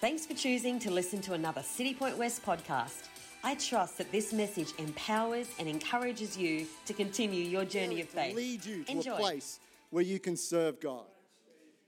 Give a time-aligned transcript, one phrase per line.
[0.00, 3.08] Thanks for choosing to listen to another Citipointe West podcast.
[3.42, 8.36] I trust that this message empowers and encourages you to continue your journey of faith.
[8.36, 9.14] lead you to Enjoy.
[9.14, 9.58] a place
[9.90, 11.02] where you can serve God.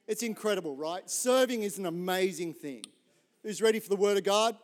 [0.08, 1.08] It's incredible, right?
[1.08, 2.82] Serving is an amazing thing.
[3.44, 4.56] Who's ready for the Word of God?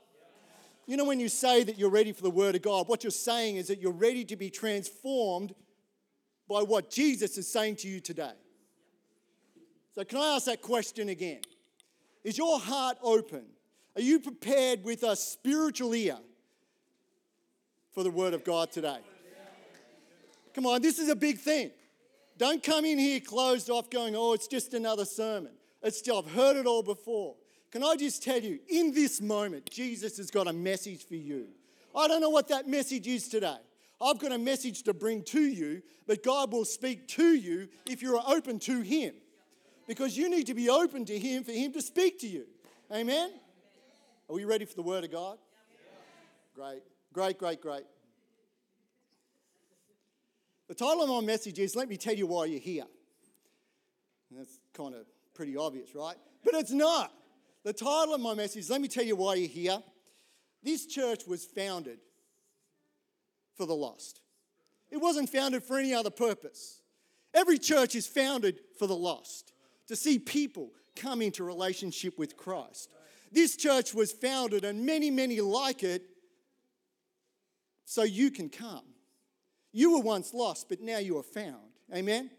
[0.89, 3.13] You know, when you say that you're ready for the Word of God, what you're
[3.13, 5.55] saying is that you're ready to be transformed
[6.49, 8.35] by what Jesus is saying to you today.
[9.95, 11.43] So, can I ask that question again?
[12.27, 13.45] Is your heart open?
[13.95, 16.19] Are you prepared with a spiritual ear
[17.93, 18.99] for the Word of God today?
[20.53, 21.71] Come on, this is a big thing.
[22.37, 25.53] Don't come in here closed off going, oh, it's just another sermon.
[25.85, 27.37] It's still, I've heard it all before.
[27.71, 31.47] Can I just tell you, in this moment, Jesus has got a message for you.
[31.95, 33.59] I don't know what that message is today.
[34.03, 38.03] I've got a message to bring to you, but God will speak to you if
[38.03, 39.15] you're open to Him.
[39.87, 42.47] Because you need to be open to Him for Him to speak to you.
[42.93, 43.31] Amen?
[44.29, 45.39] Are we ready for the Word of God?
[46.55, 47.85] Great, great, great, great.
[50.69, 52.87] The title of my message is Let Me Tell You Why You're Here.
[54.31, 56.17] And that's kind of pretty obvious, right?
[56.45, 57.13] But it's not.
[57.63, 59.79] The title of my message is Let Me Tell You Why You're Here.
[60.63, 61.99] This church was founded
[63.55, 64.21] for the lost,
[64.91, 66.83] it wasn't founded for any other purpose.
[67.33, 69.53] Every church is founded for the lost,
[69.89, 72.91] to see people come into relationship with Christ.
[73.33, 76.03] This church was founded, and many, many like it,
[77.85, 78.85] so you can come.
[79.73, 81.71] You were once lost, but now you are found.
[81.95, 82.31] Amen?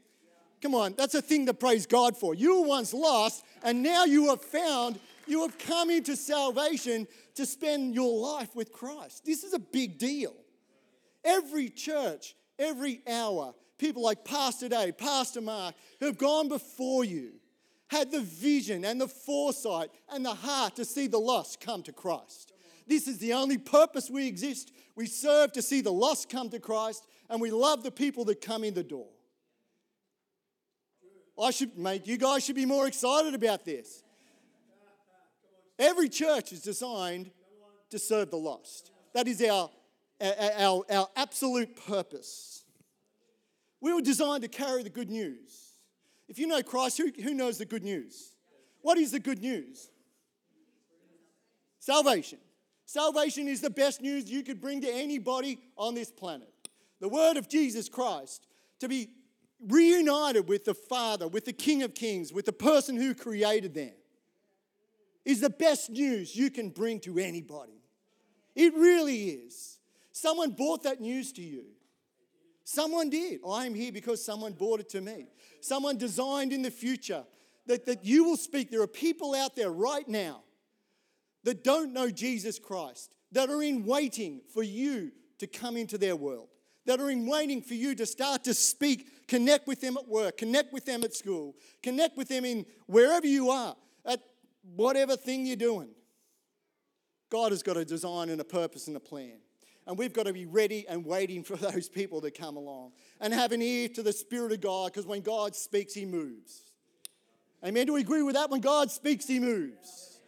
[0.62, 2.34] Come on, that's a thing to praise God for.
[2.34, 5.00] You were once lost, and now you are found.
[5.28, 9.24] You have come into salvation to spend your life with Christ.
[9.26, 10.34] This is a big deal.
[11.24, 17.34] Every church, every hour, people like Pastor Dave, Pastor Mark, who have gone before you,
[17.90, 21.94] had the vision and the foresight and the heart to see the lost come to
[21.94, 22.54] Christ.
[22.86, 24.72] This is the only purpose we exist.
[24.96, 28.42] We serve to see the lost come to Christ, and we love the people that
[28.42, 29.08] come in the door.
[31.42, 34.04] I should, mate, you guys should be more excited about this.
[35.78, 37.30] Every church is designed
[37.92, 38.92] to serve the lost.
[39.14, 39.70] That is our,
[40.20, 42.64] our, our absolute purpose.
[43.82, 45.74] We were designed to carry the good news.
[46.28, 48.34] If you know Christ, who, who knows the good news?
[48.82, 49.90] What is the good news?
[51.80, 52.40] Salvation.
[52.86, 56.52] Salvation is the best news you could bring to anybody on this planet.
[57.00, 58.48] The word of Jesus Christ,
[58.80, 59.10] to be
[59.66, 63.94] reunited with the Father, with the King of Kings, with the person who created them,
[65.26, 67.82] is the best news you can bring to anybody.
[68.56, 69.80] It really is.
[70.12, 71.66] Someone brought that news to you.
[72.70, 73.40] Someone did.
[73.46, 75.28] Oh, I am here because someone brought it to me.
[75.62, 77.24] Someone designed in the future
[77.66, 78.70] that, that you will speak.
[78.70, 80.44] There are people out there right now
[81.46, 86.18] that don't know Jesus Christ, that are in waiting for you to come into their
[86.18, 86.50] world,
[86.86, 90.36] that are in waiting for you to start to speak, connect with them at work,
[90.36, 94.20] connect with them at school, connect with them in wherever you are, at
[94.76, 95.88] whatever thing you're doing.
[97.30, 99.38] God has got a design and a purpose and a plan.
[99.88, 103.34] And we've got to be ready and waiting for those people to come along and
[103.34, 106.62] have an ear to the Spirit of God because when God speaks, He moves.
[107.66, 107.88] Amen.
[107.88, 108.52] Do we agree with that?
[108.52, 110.20] When God speaks, He moves.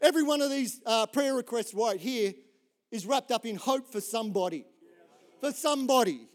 [0.00, 2.34] Every one of these uh, prayer requests right here
[2.90, 4.64] is wrapped up in hope for somebody.
[5.40, 6.28] For somebody.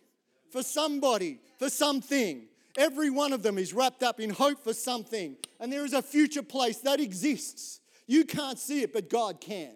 [0.51, 1.39] For somebody.
[1.59, 2.47] For something.
[2.77, 5.35] Every one of them is wrapped up in hope for something.
[5.59, 7.81] And there is a future place that exists.
[8.05, 9.73] You can't see it, but God can.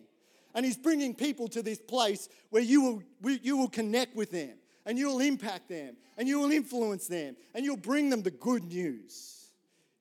[0.54, 2.82] And He's bringing people to this place where you
[3.22, 4.54] will, you will connect with them
[4.86, 8.32] and you will impact them and you will influence them and you'll bring them the
[8.32, 9.48] good news.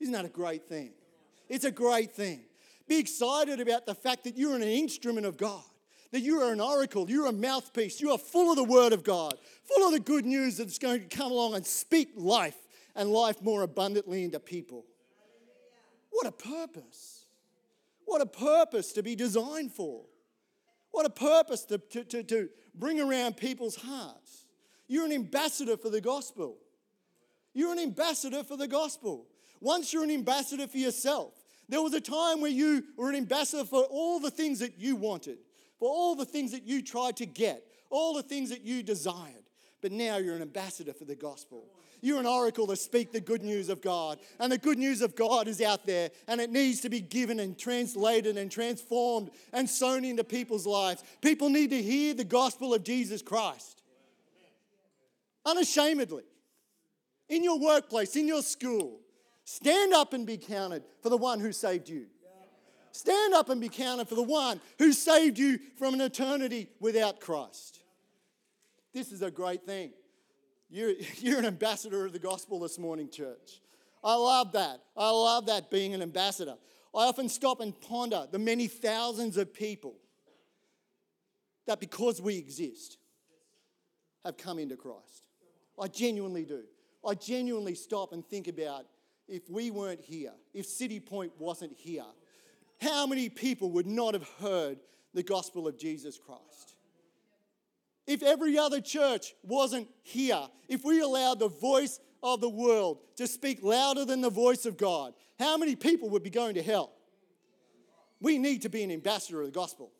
[0.00, 0.92] Isn't that a great thing?
[1.48, 2.40] It's a great thing.
[2.88, 5.62] Be excited about the fact that you're an instrument of God,
[6.10, 9.04] that you are an oracle, you're a mouthpiece, you are full of the Word of
[9.04, 9.34] God,
[9.64, 12.56] full of the good news that's going to come along and speak life
[12.96, 14.84] and life more abundantly into people.
[16.10, 17.24] What a purpose!
[18.06, 20.02] What a purpose to be designed for.
[20.90, 24.46] What a purpose to, to, to, to bring around people's hearts.
[24.88, 26.56] You're an ambassador for the gospel.
[27.54, 29.26] You're an ambassador for the gospel.
[29.60, 31.34] Once you're an ambassador for yourself,
[31.68, 34.96] there was a time where you were an ambassador for all the things that you
[34.96, 35.38] wanted,
[35.78, 39.44] for all the things that you tried to get, all the things that you desired.
[39.80, 41.64] But now you're an ambassador for the gospel.
[42.02, 44.18] You're an oracle to speak the good news of God.
[44.38, 47.40] And the good news of God is out there and it needs to be given
[47.40, 51.02] and translated and transformed and sown into people's lives.
[51.20, 53.82] People need to hear the gospel of Jesus Christ.
[55.44, 56.24] Unashamedly.
[57.28, 59.00] In your workplace, in your school,
[59.44, 62.06] stand up and be counted for the one who saved you.
[62.92, 67.20] Stand up and be counted for the one who saved you from an eternity without
[67.20, 67.78] Christ.
[68.92, 69.92] This is a great thing.
[70.70, 73.60] You're, you're an ambassador of the gospel this morning, church.
[74.02, 74.80] I love that.
[74.96, 76.56] I love that being an ambassador.
[76.94, 79.94] I often stop and ponder the many thousands of people
[81.66, 82.98] that because we exist
[84.24, 85.24] have come into Christ.
[85.78, 86.62] I genuinely do.
[87.06, 88.86] I genuinely stop and think about
[89.28, 92.04] if we weren't here, if Citipointe wasn't here,
[92.80, 94.78] how many people would not have heard
[95.14, 96.69] the gospel of Jesus Christ?
[98.10, 103.28] If every other church wasn't here, if we allowed the voice of the world to
[103.28, 106.90] speak louder than the voice of God, how many people would be going to hell?
[108.20, 109.92] We need to be an ambassador of the gospel.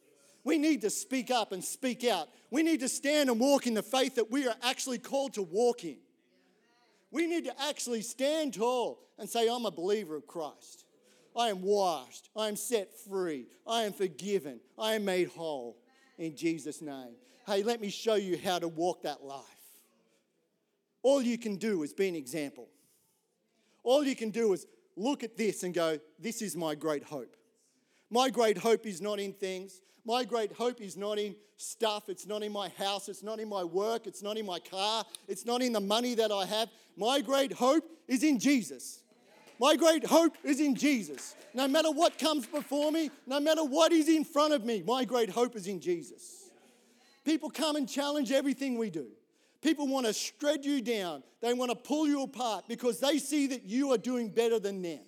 [0.43, 2.29] We need to speak up and speak out.
[2.51, 5.43] We need to stand and walk in the faith that we are actually called to
[5.43, 5.99] walk in.
[7.13, 10.85] We need to actually stand tall and say, I'm a believer of Christ.
[11.37, 12.29] I am washed.
[12.37, 13.47] I am set free.
[13.69, 14.59] I am forgiven.
[14.77, 15.77] I am made whole
[16.19, 17.15] in Jesus' name.
[17.51, 19.43] Hey, let me show you how to walk that life.
[21.03, 22.69] All you can do is be an example.
[23.83, 27.37] All you can do is look at this and go, This is my great hope.
[28.09, 29.81] My great hope is not in things.
[30.05, 32.09] My great hope is not in stuff.
[32.09, 33.09] It's not in my house.
[33.09, 34.07] It's not in my work.
[34.07, 35.05] It's not in my car.
[35.27, 36.69] It's not in the money that I have.
[36.97, 39.03] My great hope is in Jesus.
[39.59, 41.35] My great hope is in Jesus.
[41.53, 45.05] No matter what comes before me, no matter what is in front of me, my
[45.05, 46.50] great hope is in Jesus.
[47.25, 49.07] People come and challenge everything we do.
[49.61, 51.23] People want to shred you down.
[51.41, 54.81] They want to pull you apart because they see that you are doing better than
[54.81, 55.01] them.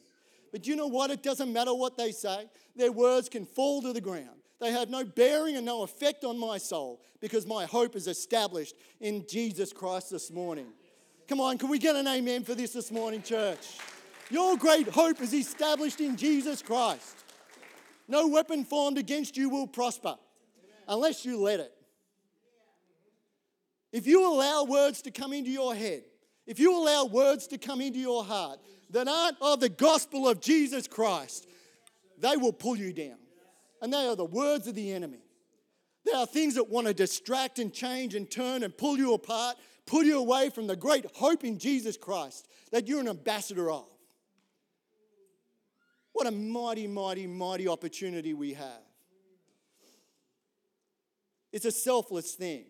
[0.50, 1.10] But you know what?
[1.10, 4.28] It doesn't matter what they say, their words can fall to the ground.
[4.60, 8.76] They have no bearing and no effect on my soul because my hope is established
[9.00, 10.66] in Jesus Christ this morning.
[11.28, 13.78] Come on, can we get an amen for this this morning, church?
[14.30, 17.24] Your great hope is established in Jesus Christ.
[18.06, 20.16] No weapon formed against you will prosper
[20.86, 21.72] unless you let it.
[23.92, 26.04] If you allow words to come into your head,
[26.46, 28.58] if you allow words to come into your heart
[28.90, 31.46] that aren't of the gospel of Jesus Christ,
[32.18, 33.18] they will pull you down.
[33.80, 35.20] And they are the words of the enemy.
[36.04, 39.56] There are things that want to distract and change and turn and pull you apart,
[39.86, 43.86] pull you away from the great hope in Jesus Christ that you're an ambassador of.
[46.12, 48.82] What a mighty, mighty, mighty opportunity we have.
[51.52, 52.64] It's a selfless thing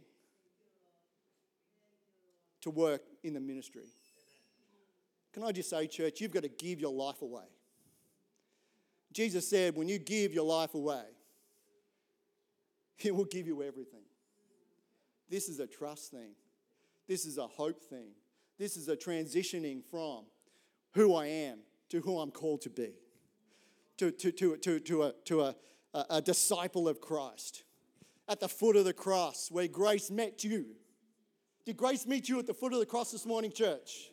[2.63, 3.85] to work in the ministry.
[5.33, 7.45] Can I just say, church, you've got to give your life away.
[9.13, 11.05] Jesus said, when you give your life away,
[12.97, 14.05] He will give you everything.
[15.29, 16.33] This is a trust thing,
[17.09, 18.11] this is a hope thing,
[18.59, 20.25] this is a transitioning from
[20.95, 21.59] who I am
[21.89, 22.93] to who I'm called to be,
[23.99, 25.55] to, to, to, to, to, a, to a,
[26.11, 27.65] a disciple of Christ.
[28.29, 30.67] At the foot of the cross, where grace met you.
[31.65, 34.11] Did grace meet you at the foot of the cross this morning, church?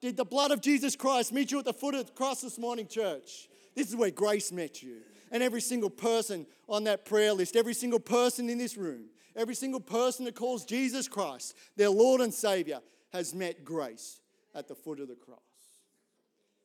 [0.00, 2.58] Did the blood of Jesus Christ meet you at the foot of the cross this
[2.58, 3.48] morning, church?
[3.74, 4.98] This is where grace met you.
[5.32, 9.54] And every single person on that prayer list, every single person in this room, every
[9.54, 12.80] single person that calls Jesus Christ their Lord and Savior
[13.12, 14.20] has met grace
[14.54, 15.40] at the foot of the cross.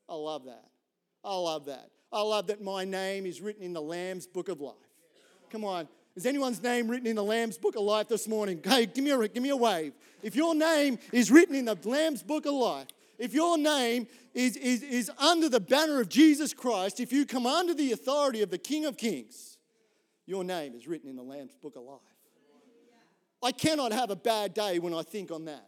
[0.10, 0.66] I love that.
[1.24, 1.90] I love that.
[2.12, 4.76] I love that my name is written in the Lamb's book of life.
[5.50, 5.88] Come on.
[6.16, 8.60] Is anyone's name written in the Lamb's book of life this morning?
[8.64, 9.94] Hey, give me a, give me a wave.
[10.22, 12.88] If your name is written in the Lamb's book of life,
[13.18, 17.46] if your name is, is, is under the banner of Jesus Christ, if you come
[17.46, 19.58] under the authority of the King of Kings,
[20.26, 22.00] your name is written in the Lamb's Book of Life.
[23.44, 25.68] I cannot have a bad day when I think on that.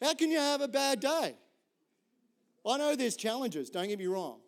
[0.00, 1.34] How can you have a bad day?
[2.66, 4.38] I know there's challenges, don't get me wrong.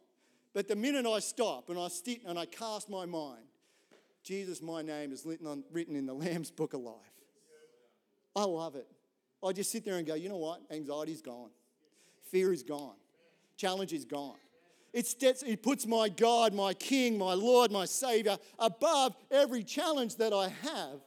[0.54, 3.44] But the minute I stop and I sit and I cast my mind,
[4.22, 6.94] Jesus, my name is written in the Lamb's Book of Life.
[8.36, 8.86] I love it.
[9.44, 10.60] I just sit there and go, you know what?
[10.70, 11.50] Anxiety's gone.
[12.30, 12.94] Fear is gone.
[13.56, 14.36] Challenge is gone.
[14.92, 20.48] It puts my God, my King, my Lord, my Savior above every challenge that I
[20.62, 21.00] have.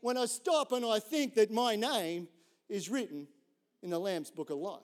[0.00, 2.28] When I stop and I think that my name
[2.68, 3.26] is written
[3.82, 4.80] in the Lamb's Book of Life.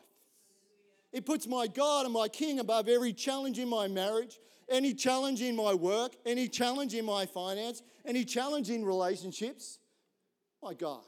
[1.13, 5.43] It puts my God and my King above every challenge in my marriage, any challenge
[5.43, 9.79] in my work, any challenge in my finance, any challenge in relationships.
[10.63, 11.03] My God,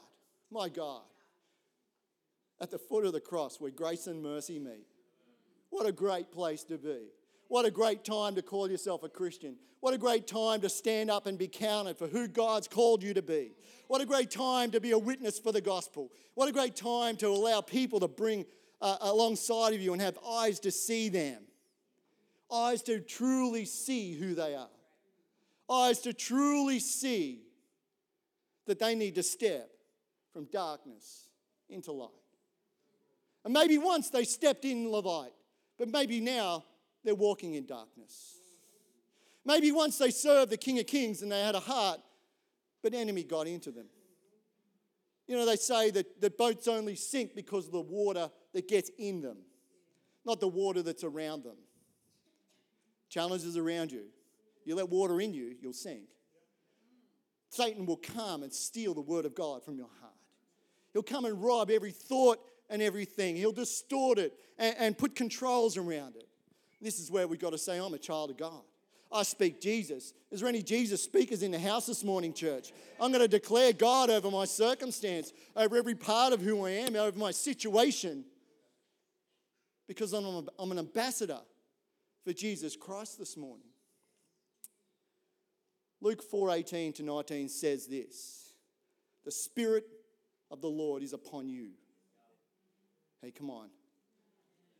[0.51, 1.01] my God
[2.59, 4.87] at the foot of the cross where grace and mercy meet.
[5.69, 7.09] What a great place to be.
[7.49, 9.57] What a great time to call yourself a Christian.
[9.79, 13.13] What a great time to stand up and be counted for who God's called you
[13.13, 13.51] to be.
[13.87, 16.11] What a great time to be a witness for the gospel.
[16.33, 18.45] What a great time to allow people to bring
[18.81, 21.43] uh, alongside of you and have eyes to see them.
[22.51, 24.69] Eyes to truly see who they are,
[25.69, 27.41] eyes to truly see
[28.65, 29.69] that they need to step
[30.33, 31.29] from darkness
[31.69, 32.09] into light.
[33.43, 35.31] And maybe once they stepped in the light,
[35.77, 36.65] but maybe now
[37.03, 38.37] they're walking in darkness.
[39.45, 42.01] Maybe once they served the King of Kings and they had a heart,
[42.83, 43.85] but enemy got into them.
[45.27, 48.91] You know, they say that, that boats only sink because of the water that gets
[48.97, 49.37] in them,
[50.25, 51.57] not the water that's around them.
[53.09, 54.03] Challenges around you.
[54.65, 56.09] You let water in you, you'll sink.
[57.49, 60.13] Satan will come and steal the word of God from your heart.
[60.91, 63.35] He'll come and rob every thought and everything.
[63.35, 66.27] He'll distort it and, and put controls around it.
[66.81, 68.61] This is where we've got to say, I'm a child of God.
[69.11, 70.13] I speak Jesus.
[70.31, 72.73] Is there any Jesus speakers in the house this morning, church?
[72.99, 76.95] I'm going to declare God over my circumstance, over every part of who I am,
[76.97, 78.25] over my situation,
[79.87, 81.39] because I'm, I'm an ambassador
[82.27, 83.69] for Jesus Christ this morning.
[86.01, 88.51] Luke 4:18 to 19 says this.
[89.23, 89.87] The spirit
[90.51, 91.69] of the Lord is upon you.
[93.21, 93.69] Hey, come on.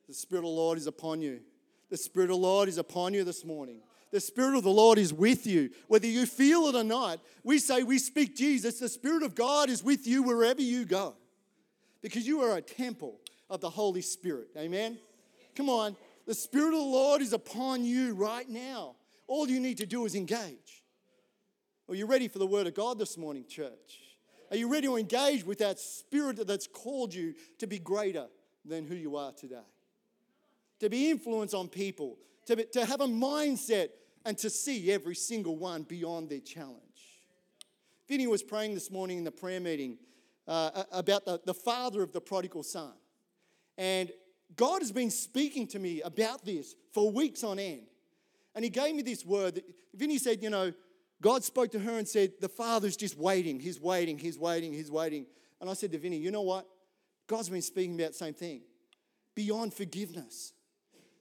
[0.10, 1.40] The spirit of the Lord is upon you.
[1.88, 3.80] The spirit of the Lord is upon you this morning.
[4.12, 5.70] The Spirit of the Lord is with you.
[5.88, 8.80] Whether you feel it or not, we say we speak Jesus.
[8.80, 11.16] The Spirit of God is with you wherever you go
[12.02, 14.50] because you are a temple of the Holy Spirit.
[14.58, 14.98] Amen?
[15.56, 15.98] Come on.
[16.28, 18.98] The Spirit of the Lord is upon you right now.
[19.28, 20.84] All you need to do is engage.
[21.88, 24.02] Are you ready for the Word of God this morning, church?
[24.52, 28.28] Are you ready to engage with that Spirit that's called you to be greater
[28.66, 29.64] than who you are today?
[30.82, 33.90] To be influence on people, to, be, to have a mindset
[34.26, 36.82] and to see every single one beyond their challenge.
[38.10, 39.98] Vinny was praying this morning in the prayer meeting
[40.46, 42.92] uh, about the, the father of the prodigal son.
[43.78, 44.12] And
[44.56, 47.88] God has been speaking to me about this for weeks on end.
[48.56, 49.62] And he gave me this word.
[49.94, 50.74] Vinny said, You know,
[51.22, 53.60] God spoke to her and said, The father's just waiting.
[53.60, 54.18] He's waiting.
[54.18, 54.74] He's waiting.
[54.74, 55.26] He's waiting.
[55.60, 56.68] And I said to Vinny, You know what?
[57.28, 58.62] God's been speaking about the same thing
[59.36, 60.54] beyond forgiveness.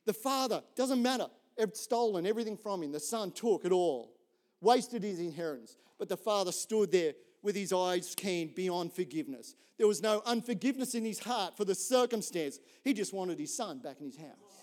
[0.07, 1.27] The father, doesn't matter,
[1.75, 2.93] stolen everything from him.
[2.93, 4.13] The son took it all,
[4.61, 5.77] wasted his inheritance.
[5.99, 7.13] But the father stood there
[7.47, 9.55] with his eyes keen beyond forgiveness.
[9.79, 12.59] There was no unforgiveness in his heart for the circumstance.
[12.83, 14.57] He just wanted his son back in his house.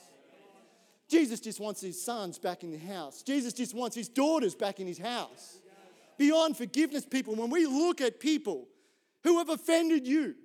[1.08, 3.24] Jesus just wants his sons back in the house.
[3.24, 5.60] Jesus just wants his daughters back in his house.
[6.18, 8.68] Beyond forgiveness, people, when we look at people
[9.24, 10.36] who have offended you,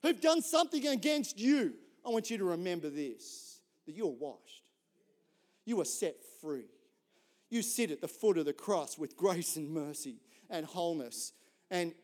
[0.00, 4.62] who've done something against you, I want you to remember this that you're washed.
[5.66, 6.70] You are set free.
[7.50, 10.16] You sit at the foot of the cross with grace and mercy
[10.48, 11.32] and wholeness.
[11.72, 11.94] And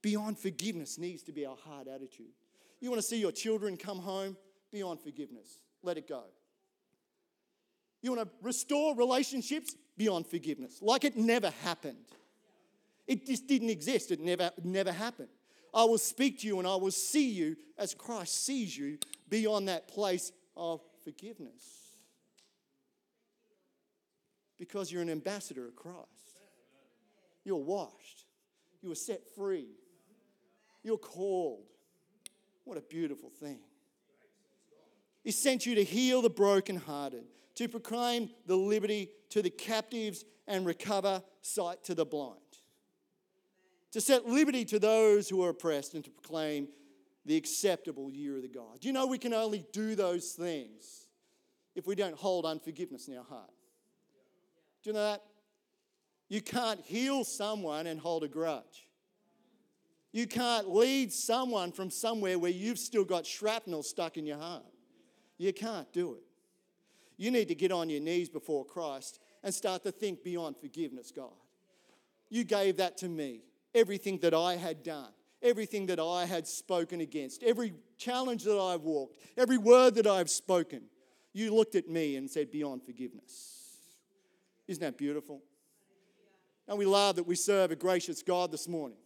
[0.00, 2.32] beyond forgiveness needs to be our heart attitude.
[2.80, 4.36] You want to see your children come home
[4.72, 6.24] beyond forgiveness, let it go.
[8.02, 12.06] You want to restore relationships beyond forgiveness, like it never happened.
[13.06, 15.28] It just didn't exist, it never, never happened.
[15.74, 19.68] I will speak to you and I will see you as Christ sees you beyond
[19.68, 21.90] that place of forgiveness.
[24.58, 26.08] Because you're an ambassador of Christ.
[27.44, 28.23] You're washed.
[28.84, 29.68] You were set free.
[30.82, 31.64] You're called.
[32.64, 33.60] What a beautiful thing.
[35.22, 37.24] He sent you to heal the brokenhearted,
[37.54, 42.38] to proclaim the liberty to the captives and recover sight to the blind,
[43.92, 46.68] to set liberty to those who are oppressed, and to proclaim
[47.24, 48.80] the acceptable year of the God.
[48.84, 51.06] You know we can only do those things
[51.74, 53.50] if we don't hold unforgiveness in our heart?
[54.82, 55.22] Do you know that?
[56.28, 58.88] You can't heal someone and hold a grudge.
[60.12, 64.64] You can't lead someone from somewhere where you've still got shrapnel stuck in your heart.
[65.38, 66.22] You can't do it.
[67.16, 71.12] You need to get on your knees before Christ and start to think beyond forgiveness,
[71.14, 71.32] God.
[72.30, 73.42] You gave that to me,
[73.74, 75.12] everything that I had done
[75.44, 80.30] everything that I had spoken against, every challenge that I've walked, every word that I've
[80.30, 80.82] spoken.
[81.34, 83.76] You looked at me and said, Beyond forgiveness.
[84.66, 85.42] Isn't that beautiful?
[86.68, 88.98] And we love that we serve a gracious God this morning.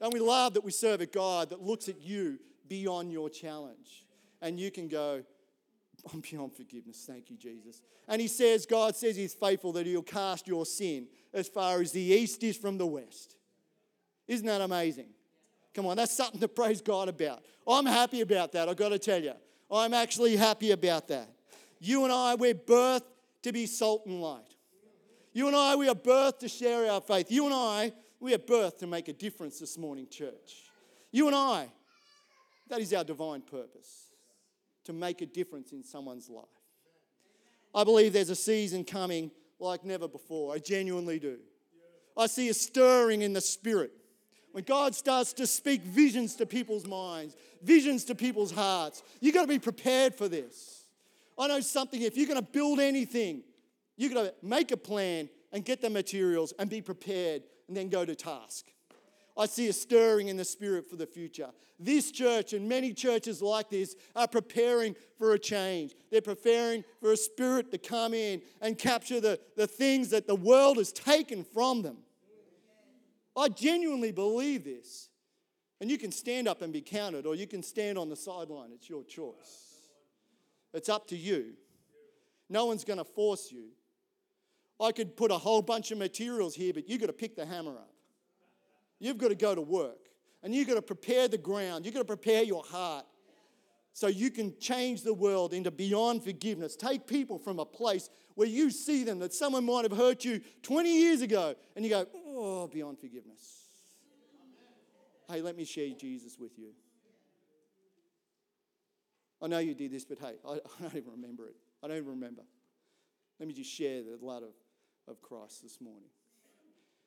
[0.00, 4.04] And we love that we serve a God that looks at you beyond your challenge.
[4.40, 5.24] And you can go,
[6.12, 7.04] I'm beyond forgiveness.
[7.06, 7.82] Thank you, Jesus.
[8.06, 11.92] And he says, God says he's faithful that he'll cast your sin as far as
[11.92, 13.36] the east is from the west.
[14.28, 15.08] Isn't that amazing?
[15.74, 17.42] Come on, that's something to praise God about.
[17.66, 19.32] I'm happy about that, I've got to tell you.
[19.70, 21.28] I'm actually happy about that.
[21.80, 23.02] You and I, we're birthed
[23.42, 24.47] to be salt and light.
[25.32, 27.30] You and I, we are birthed to share our faith.
[27.30, 30.64] You and I, we are birthed to make a difference this morning, church.
[31.10, 31.68] You and I,
[32.68, 34.06] that is our divine purpose
[34.84, 36.44] to make a difference in someone's life.
[37.74, 40.54] I believe there's a season coming like never before.
[40.54, 41.38] I genuinely do.
[42.16, 43.92] I see a stirring in the spirit.
[44.52, 49.42] When God starts to speak visions to people's minds, visions to people's hearts, you've got
[49.42, 50.84] to be prepared for this.
[51.38, 53.42] I know something, if you're going to build anything,
[53.98, 57.90] you've got to make a plan and get the materials and be prepared and then
[57.90, 58.64] go to task.
[59.36, 61.50] I see a stirring in the spirit for the future.
[61.78, 65.94] This church and many churches like this are preparing for a change.
[66.10, 70.34] They're preparing for a spirit to come in and capture the, the things that the
[70.34, 71.98] world has taken from them.
[73.36, 75.08] I genuinely believe this.
[75.80, 78.70] And you can stand up and be counted, or you can stand on the sideline.
[78.74, 79.68] It's your choice.
[80.74, 81.52] It's up to you.
[82.50, 83.66] No one's going to force you.
[84.80, 87.44] I could put a whole bunch of materials here, but you've got to pick the
[87.44, 87.90] hammer up.
[89.00, 90.08] You've got to go to work
[90.42, 91.84] and you've got to prepare the ground.
[91.84, 93.04] You've got to prepare your heart
[93.92, 96.76] so you can change the world into beyond forgiveness.
[96.76, 100.40] Take people from a place where you see them that someone might have hurt you
[100.62, 103.64] 20 years ago and you go, oh, beyond forgiveness.
[105.28, 106.70] Hey, let me share Jesus with you.
[109.42, 111.56] I know you did this, but hey, I, I don't even remember it.
[111.82, 112.42] I don't even remember.
[113.38, 114.50] Let me just share the blood of,
[115.08, 116.08] of Christ this morning.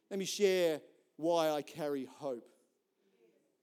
[0.10, 0.82] Let me share
[1.18, 2.48] why I carry hope.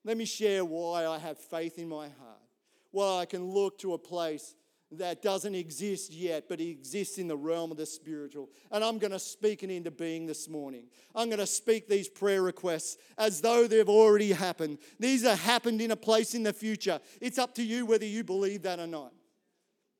[0.04, 2.42] Let me share why I have faith in my heart.
[2.90, 4.54] Why I can look to a place
[4.92, 8.48] that doesn't exist yet, but it exists in the realm of the spiritual.
[8.70, 10.84] And I'm going to speak it into being this morning.
[11.14, 14.78] I'm going to speak these prayer requests as though they've already happened.
[14.98, 17.00] These are happened in a place in the future.
[17.20, 19.12] It's up to you whether you believe that or not.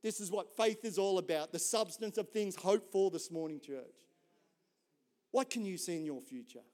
[0.02, 3.60] This is what faith is all about the substance of things hoped for this morning,
[3.60, 4.07] church.
[5.38, 6.64] What can you see in your future?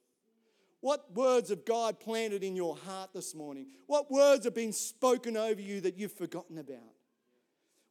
[0.80, 3.66] What words of God planted in your heart this morning?
[3.88, 6.94] What words have been spoken over you that you've forgotten about?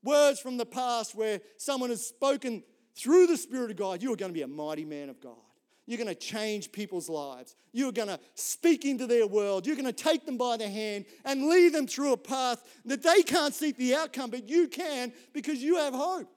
[0.04, 2.64] Words from the past where someone has spoken
[2.96, 5.38] through the Spirit of God, you are going to be a mighty man of God.
[5.86, 7.56] You're going to change people's lives.
[7.72, 9.68] You're going to speak into their world.
[9.68, 13.04] You're going to take them by the hand and lead them through a path that
[13.04, 16.33] they can't see the outcome, but you can because you have hope.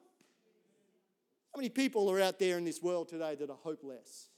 [1.57, 4.29] How many people are out there in this world today that are hopeless?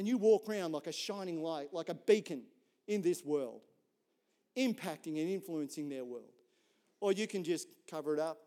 [0.00, 2.42] and you walk around like a shining light, like a beacon
[2.88, 3.60] in this world,
[4.56, 6.32] impacting and influencing their world.
[7.00, 8.38] Or you can just cover it up,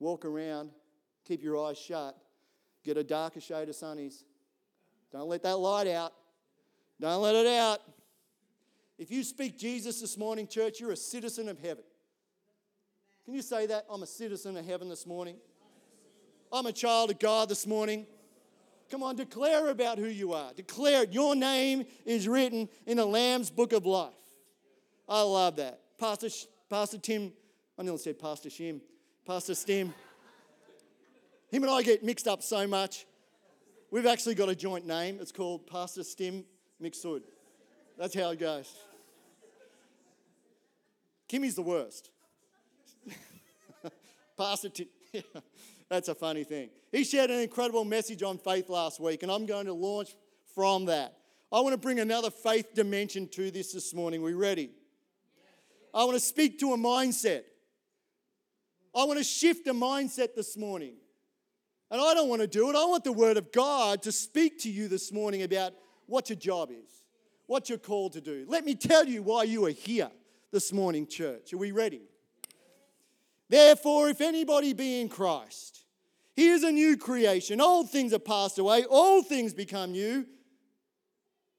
[0.00, 0.70] walk around,
[1.24, 2.16] keep your eyes shut,
[2.84, 4.24] get a darker shade of sunnies.
[5.12, 6.12] Don't let that light out.
[7.00, 7.80] Don't let it out.
[8.98, 11.84] If you speak Jesus this morning, church, you're a citizen of heaven.
[13.24, 13.86] Can you say that?
[13.88, 15.36] I'm a citizen of heaven this morning.
[16.52, 18.06] I'm a child of God this morning.
[18.90, 20.52] Come on, declare about who you are.
[20.54, 21.12] Declare it.
[21.12, 24.12] Your name is written in the Lamb's book of life.
[25.08, 25.80] I love that.
[25.98, 26.28] Pastor,
[26.70, 27.32] Pastor Tim,
[27.78, 28.80] I nearly said Pastor Shim,
[29.26, 29.92] Pastor Stim.
[31.50, 33.06] Him and I get mixed up so much.
[33.90, 35.18] We've actually got a joint name.
[35.20, 36.44] It's called Pastor Stim
[36.82, 37.22] Mixud.
[37.98, 38.72] That's how it goes.
[41.28, 42.10] Kimmy's the worst.
[44.36, 44.86] Pastor Tim.
[45.88, 46.70] That's a funny thing.
[46.92, 50.14] He shared an incredible message on faith last week, and I'm going to launch
[50.54, 51.16] from that.
[51.52, 54.22] I want to bring another faith dimension to this this morning.
[54.22, 54.70] We ready?
[55.94, 57.42] I want to speak to a mindset.
[58.94, 60.94] I want to shift a mindset this morning.
[61.90, 62.74] And I don't want to do it.
[62.74, 65.72] I want the Word of God to speak to you this morning about
[66.06, 67.04] what your job is,
[67.46, 68.44] what you're called to do.
[68.48, 70.10] Let me tell you why you are here
[70.50, 71.52] this morning, church.
[71.52, 72.02] Are we ready?
[73.48, 75.84] Therefore, if anybody be in Christ,
[76.34, 77.60] he is a new creation.
[77.60, 80.26] Old things are passed away, all things become new.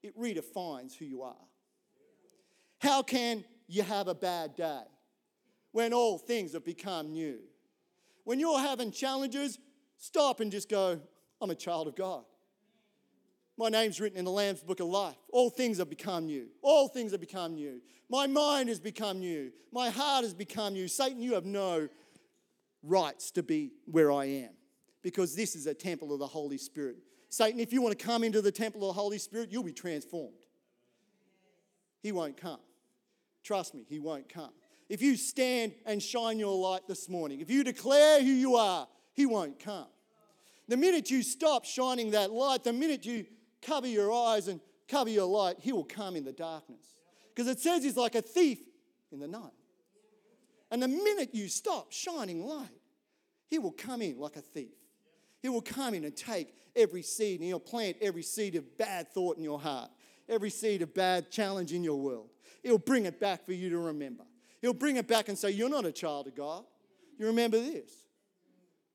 [0.02, 1.34] It redefines who you are.
[2.78, 4.82] How can you have a bad day
[5.72, 7.40] when all things have become new?
[8.24, 9.58] When you're having challenges,
[9.96, 11.00] stop and just go,
[11.40, 12.24] I'm a child of God.
[13.58, 15.16] My name's written in the Lamb's book of life.
[15.32, 16.46] All things have become new.
[16.62, 17.80] All things have become new.
[18.08, 19.50] My mind has become new.
[19.72, 20.86] My heart has become new.
[20.86, 21.88] Satan, you have no
[22.84, 24.50] rights to be where I am
[25.02, 26.98] because this is a temple of the Holy Spirit.
[27.30, 29.72] Satan, if you want to come into the temple of the Holy Spirit, you'll be
[29.72, 30.34] transformed.
[32.00, 32.60] He won't come.
[33.42, 34.52] Trust me, he won't come.
[34.88, 38.86] If you stand and shine your light this morning, if you declare who you are,
[39.14, 39.88] he won't come.
[40.68, 43.26] The minute you stop shining that light, the minute you
[43.62, 46.98] cover your eyes and cover your light, he will come in the darkness.
[47.34, 48.58] Because it says he's like a thief
[49.12, 49.52] in the night.
[50.70, 52.68] And the minute you stop shining light,
[53.48, 54.74] he will come in like a thief.
[55.40, 59.08] He will come in and take every seed and he'll plant every seed of bad
[59.12, 59.90] thought in your heart,
[60.28, 62.28] every seed of bad challenge in your world.
[62.62, 64.24] He'll bring it back for you to remember.
[64.60, 66.64] He'll bring it back and say, You're not a child of God.
[67.18, 67.90] You remember this.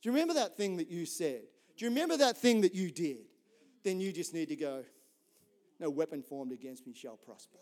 [0.02, 1.42] Do you remember that thing that you said?
[1.78, 3.26] Do you remember that thing that you did?
[3.84, 4.84] Then you just need to go,
[5.80, 7.58] no weapon formed against me shall prosper.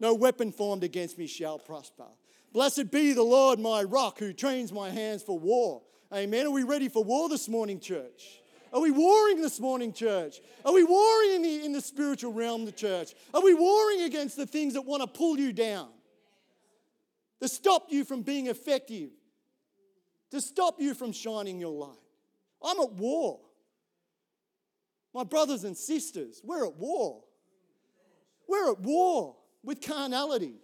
[0.00, 2.08] No weapon formed against me shall prosper.
[2.52, 5.82] Blessed be the Lord, my rock, who trains my hands for war.
[6.12, 6.46] Amen.
[6.46, 8.42] Are we ready for war this morning, church?
[8.72, 10.40] Are we warring this morning, church?
[10.64, 13.14] Are we warring in the, in the spiritual realm, the church?
[13.32, 15.88] Are we warring against the things that want to pull you down?
[17.40, 19.10] To stop you from being effective?
[20.30, 21.98] To stop you from shining your light?
[22.62, 23.40] I'm at war.
[25.14, 27.22] My brothers and sisters, we're at war.
[28.48, 30.54] We're at war with carnality.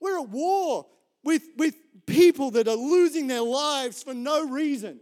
[0.00, 0.86] We're at war
[1.24, 1.74] with, with
[2.06, 5.00] people that are losing their lives for no reason.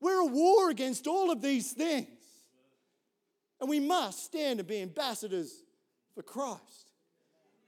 [0.00, 2.08] We're at war against all of these things.
[3.60, 5.62] And we must stand and be ambassadors
[6.14, 6.86] for Christ.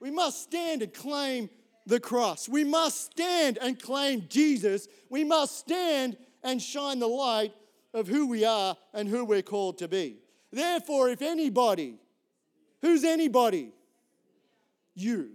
[0.00, 1.50] We must stand and claim
[1.86, 2.48] the cross.
[2.48, 4.88] We must stand and claim Jesus.
[5.10, 7.52] We must stand and shine the light
[7.94, 10.16] of who we are and who we're called to be.
[10.50, 11.94] Therefore, if anybody,
[12.81, 13.72] who's anybody?
[14.94, 15.31] You.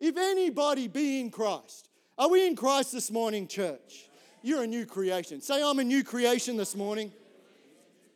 [0.00, 4.08] If anybody be in Christ, are we in Christ this morning, church?
[4.42, 5.40] You're a new creation.
[5.40, 7.12] Say, I'm a new creation this morning.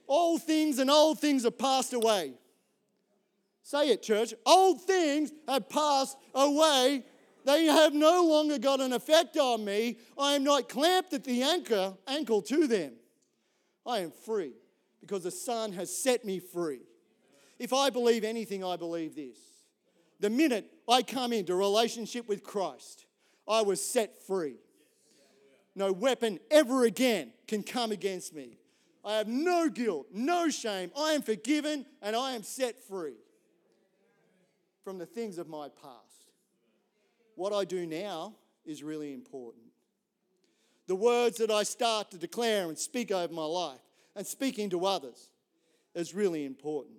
[0.07, 2.35] All things and old things have passed away.
[3.63, 4.33] Say it, church.
[4.47, 7.05] Old things have passed away.
[7.45, 9.99] They have no longer got an effect on me.
[10.19, 12.93] I am not clamped at the anchor, ankle to them.
[13.89, 14.53] I am free
[15.01, 16.83] because the Son has set me free.
[17.59, 19.39] If I believe anything, I believe this.
[20.21, 23.07] The minute I come into relationship with Christ,
[23.49, 24.57] I was set free.
[25.75, 28.59] No weapon ever again can come against me.
[29.05, 30.91] I have no guilt, no shame.
[30.97, 33.17] I am forgiven and I am set free
[34.85, 36.33] from the things of my past.
[37.37, 38.35] What I do now
[38.67, 39.68] is really important
[40.89, 43.81] the words that I start to declare and speak over my life
[44.17, 45.29] and speaking to others
[45.95, 46.97] is really important.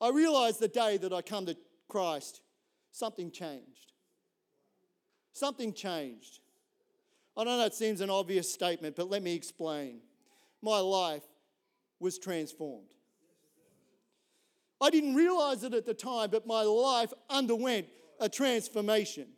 [0.00, 1.56] I realized the day that I come to
[1.88, 2.40] Christ,
[2.90, 3.92] something changed.
[5.34, 6.40] Something changed.
[7.36, 10.00] I know that seems an obvious statement, but let me explain.
[10.62, 11.24] My life
[12.00, 12.94] was transformed.
[14.80, 17.86] I didn't realize it at the time, but my life underwent
[18.18, 19.28] a transformation.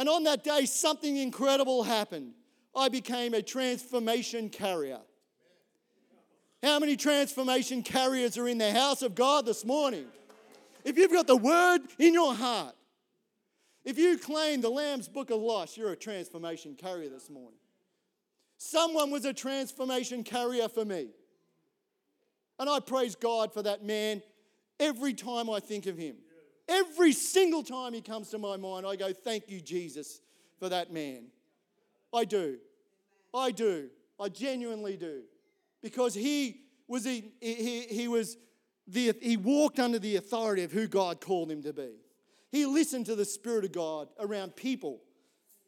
[0.00, 2.32] And on that day, something incredible happened.
[2.74, 5.00] I became a transformation carrier.
[6.62, 10.06] How many transformation carriers are in the house of God this morning?
[10.86, 12.74] If you've got the word in your heart,
[13.84, 17.58] if you claim the Lamb's Book of Life, you're a transformation carrier this morning.
[18.56, 21.08] Someone was a transformation carrier for me.
[22.58, 24.22] And I praise God for that man
[24.78, 26.16] every time I think of him.
[26.70, 30.20] Every single time he comes to my mind, I go, Thank you, Jesus,
[30.58, 31.24] for that man.
[32.14, 32.58] I do.
[33.34, 33.90] I do.
[34.18, 35.22] I genuinely do.
[35.82, 38.36] Because he was, he, he, he was
[38.86, 41.90] the, he walked under the authority of who God called him to be.
[42.50, 45.00] He listened to the Spirit of God around people.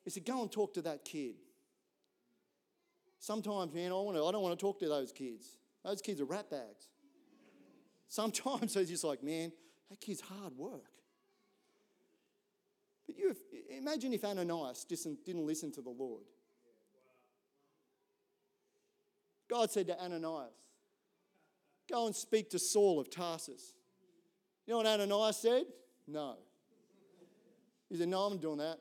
[0.05, 1.35] He said, Go and talk to that kid.
[3.19, 5.47] Sometimes, man, I, want to, I don't want to talk to those kids.
[5.85, 6.88] Those kids are rat bags.
[8.09, 9.53] Sometimes it's just like, man,
[9.93, 10.91] that kid's hard work.
[13.07, 13.37] But you
[13.77, 16.23] imagine if Ananias didn't listen to the Lord.
[19.51, 20.55] God said to Ananias,
[21.91, 23.75] Go and speak to Saul of Tarsus.
[24.67, 25.65] You know what Ananias said?
[26.09, 26.37] No.
[27.91, 28.79] He said, No, I'm doing that.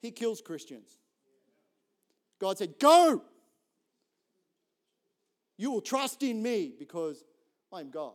[0.00, 0.98] He kills Christians.
[2.38, 3.22] God said, Go!
[5.56, 7.24] You will trust in me because
[7.72, 8.14] I'm God.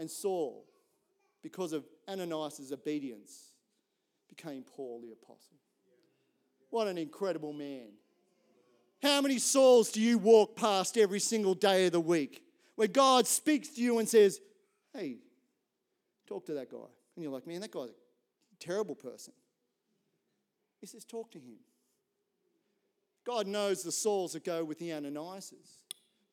[0.00, 0.64] And Saul,
[1.42, 3.50] because of Ananias' obedience,
[4.30, 5.58] became Paul the Apostle.
[6.70, 7.88] What an incredible man.
[9.02, 12.42] How many souls do you walk past every single day of the week
[12.76, 14.40] where God speaks to you and says,
[14.94, 15.18] Hey,
[16.26, 16.78] talk to that guy?
[17.14, 19.34] And you're like, Man, that guy's a terrible person.
[20.80, 21.58] He says, Talk to him.
[23.26, 25.82] God knows the souls that go with the Ananiases.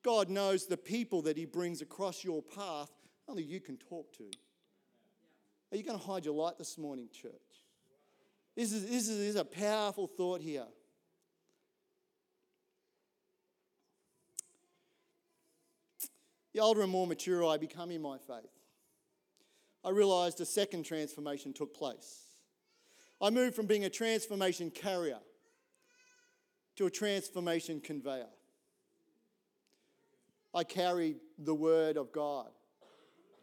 [0.02, 2.88] God knows the people that he brings across your path
[3.28, 4.24] only you can talk to.
[5.70, 7.32] Are you going to hide your light this morning, church?
[8.56, 10.64] This is, this is, this is a powerful thought here.
[16.54, 18.50] The older and more mature I become in my faith,
[19.84, 22.22] I realized a second transformation took place.
[23.20, 25.18] I moved from being a transformation carrier
[26.76, 28.26] to a transformation conveyor.
[30.54, 32.48] I carried the word of God.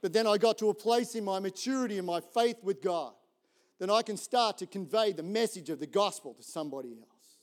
[0.05, 3.13] But then I got to a place in my maturity and my faith with God
[3.79, 7.39] that I can start to convey the message of the gospel to somebody else.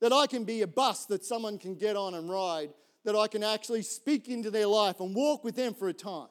[0.00, 2.70] That I can be a bus that someone can get on and ride,
[3.04, 6.30] that I can actually speak into their life and walk with them for a time.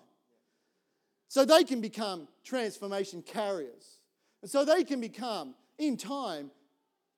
[1.27, 3.99] So they can become transformation carriers.
[4.41, 6.49] And so they can become, in time,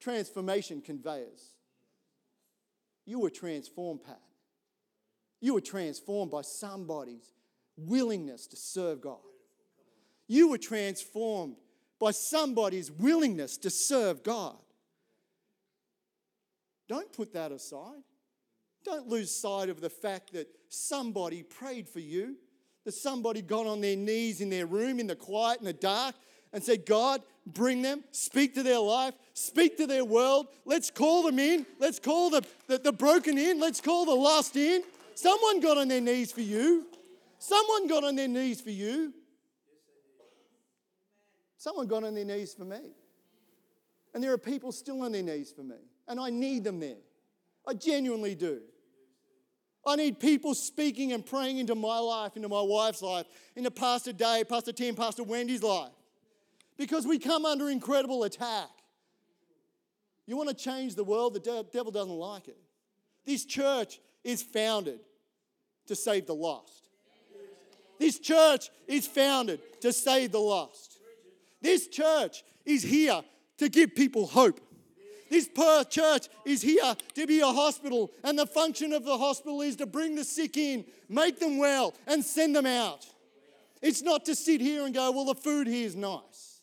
[0.02, 1.54] transformation conveyors.
[3.06, 4.20] You were transformed, Pat.
[5.40, 7.33] You were transformed by somebody's
[7.78, 9.18] willingness to serve God.
[10.28, 11.56] You were transformed
[12.00, 14.58] by somebody's willingness to serve God.
[16.88, 18.04] Don't put that aside.
[18.84, 22.36] Don't lose sight of the fact that somebody prayed for you,
[22.84, 26.16] that somebody got on their knees in their room in the quiet, in the dark,
[26.52, 30.48] and said, God, bring them, speak to their life, speak to their world.
[30.66, 31.66] Let's call them in.
[31.80, 33.60] Let's call the, the, the broken in.
[33.60, 34.84] Let's call the lost in.
[35.16, 36.86] Someone got on their knees for you.
[37.44, 39.14] Someone got on their knees for you.
[41.58, 42.94] Someone got on their knees for me.
[44.14, 45.76] And there are people still on their knees for me.
[46.08, 47.02] And I need them there.
[47.68, 48.62] I genuinely do.
[49.86, 53.26] I need people speaking and praying into my life, into my wife's life,
[53.58, 55.92] into Pastor Dave, Pastor Tim, Pastor Wendy's life.
[56.78, 58.70] Because we come under incredible attack.
[60.28, 61.34] You want to change the world?
[61.34, 62.58] The devil doesn't like it.
[63.26, 65.02] This church is founded
[65.88, 66.83] to save the lost.
[68.04, 71.00] This church is founded to save the lost.
[71.62, 73.22] This church is here
[73.60, 74.60] to give people hope.
[75.30, 75.48] This
[75.90, 79.86] church is here to be a hospital, and the function of the hospital is to
[79.86, 83.06] bring the sick in, make them well, and send them out.
[83.82, 86.60] It's not to sit here and go, well, the food here is nice.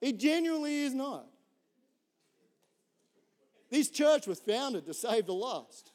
[0.00, 1.26] It genuinely is not.
[3.70, 5.90] This church was founded to save the lost.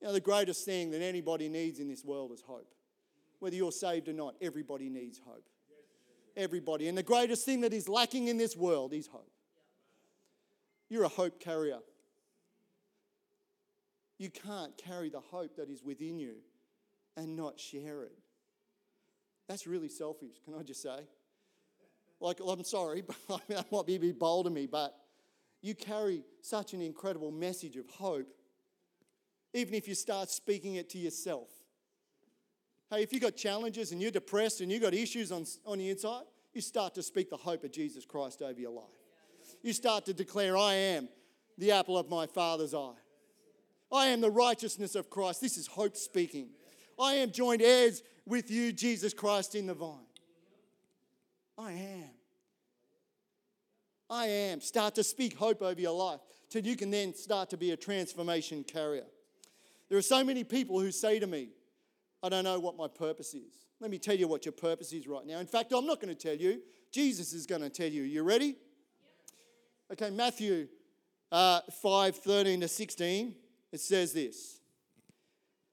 [0.00, 2.72] You know, the greatest thing that anybody needs in this world is hope.
[3.40, 5.44] Whether you're saved or not, everybody needs hope.
[6.36, 6.88] Everybody.
[6.88, 9.30] And the greatest thing that is lacking in this world is hope.
[10.88, 11.78] You're a hope carrier.
[14.18, 16.36] You can't carry the hope that is within you
[17.16, 18.18] and not share it.
[19.48, 21.00] That's really selfish, can I just say?
[22.20, 24.94] Like, I'm sorry, but that might be a bit bold of me, but
[25.62, 28.28] you carry such an incredible message of hope
[29.52, 31.48] even if you start speaking it to yourself.
[32.90, 35.90] Hey, if you've got challenges and you're depressed and you've got issues on, on the
[35.90, 38.84] inside, you start to speak the hope of Jesus Christ over your life.
[39.62, 41.08] You start to declare, I am
[41.58, 42.94] the apple of my Father's eye.
[43.92, 45.40] I am the righteousness of Christ.
[45.40, 46.48] This is hope speaking.
[46.98, 50.06] I am joined heirs with you, Jesus Christ, in the vine.
[51.56, 52.10] I am.
[54.10, 54.60] I am.
[54.60, 57.76] Start to speak hope over your life till you can then start to be a
[57.76, 59.06] transformation carrier.
[59.88, 61.48] There are so many people who say to me,
[62.22, 63.66] I don't know what my purpose is.
[63.80, 65.38] Let me tell you what your purpose is right now.
[65.38, 66.60] In fact, I'm not going to tell you.
[66.90, 68.02] Jesus is going to tell you.
[68.02, 68.56] You ready?
[69.92, 70.68] Okay, Matthew
[71.30, 73.34] uh, 5 13 to 16.
[73.72, 74.60] It says this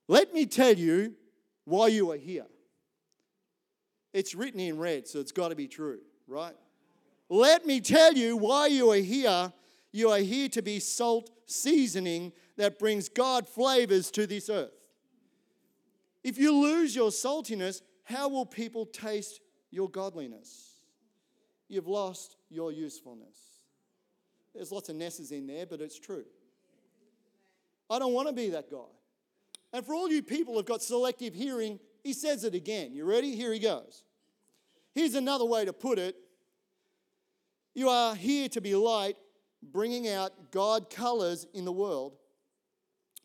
[0.07, 1.15] Let me tell you
[1.65, 2.45] why you are here.
[4.13, 6.55] It's written in red, so it's got to be true, right?
[7.27, 9.51] Let me tell you why you are here.
[9.91, 14.71] You are here to be salt seasoning that brings God flavors to this earth.
[16.23, 19.41] If you lose your saltiness, how will people taste
[19.71, 20.71] your godliness?
[21.67, 23.37] You've lost your usefulness.
[24.53, 26.25] There's lots of nesses in there, but it's true.
[27.89, 28.77] I don't want to be that guy.
[29.73, 32.93] And for all you people who've got selective hearing, he says it again.
[32.93, 33.35] You ready?
[33.35, 34.03] Here he goes.
[34.93, 36.15] Here's another way to put it
[37.73, 39.17] You are here to be light,
[39.61, 42.13] bringing out God colors in the world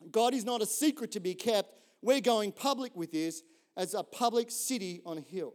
[0.09, 1.75] God is not a secret to be kept.
[2.01, 3.43] We're going public with this
[3.77, 5.53] as a public city on a hill.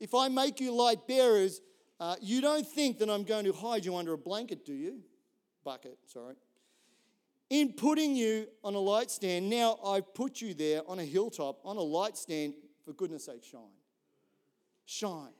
[0.00, 1.60] If I make you light bearers,
[1.98, 5.00] uh, you don't think that I'm going to hide you under a blanket, do you?
[5.64, 6.36] Bucket, sorry.
[7.50, 11.58] In putting you on a light stand, now I've put you there on a hilltop,
[11.64, 12.54] on a light stand,
[12.84, 13.62] for goodness sake, shine.
[14.84, 15.32] Shine.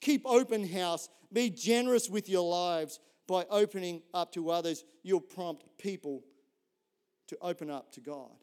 [0.00, 1.08] Keep open house.
[1.32, 4.84] Be generous with your lives by opening up to others.
[5.02, 6.24] You'll prompt people
[7.30, 8.34] to open up to God.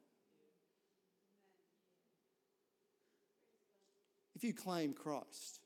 [4.34, 5.60] If you claim Christ,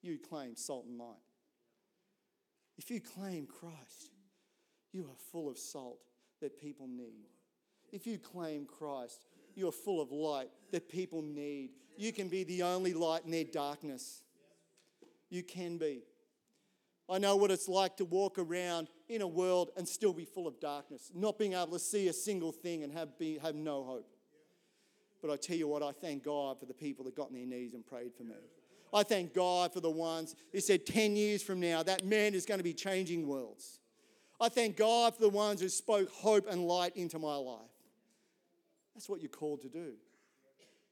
[0.00, 1.20] you claim salt and light.
[2.78, 4.12] If you claim Christ,
[4.92, 5.98] you are full of salt
[6.40, 7.28] that people need.
[7.92, 11.72] If you claim Christ, you are full of light that people need.
[11.98, 14.22] You can be the only light in their darkness.
[15.28, 16.00] You can be.
[17.10, 20.46] I know what it's like to walk around in a world and still be full
[20.46, 23.84] of darkness, not being able to see a single thing and have, be, have no
[23.84, 24.16] hope.
[25.20, 27.46] But I tell you what, I thank God for the people that got on their
[27.46, 28.34] knees and prayed for me.
[28.94, 32.44] I thank God for the ones who said 10 years from now, that man is
[32.44, 33.78] going to be changing worlds.
[34.40, 37.60] I thank God for the ones who spoke hope and light into my life.
[38.94, 39.92] That's what you're called to do.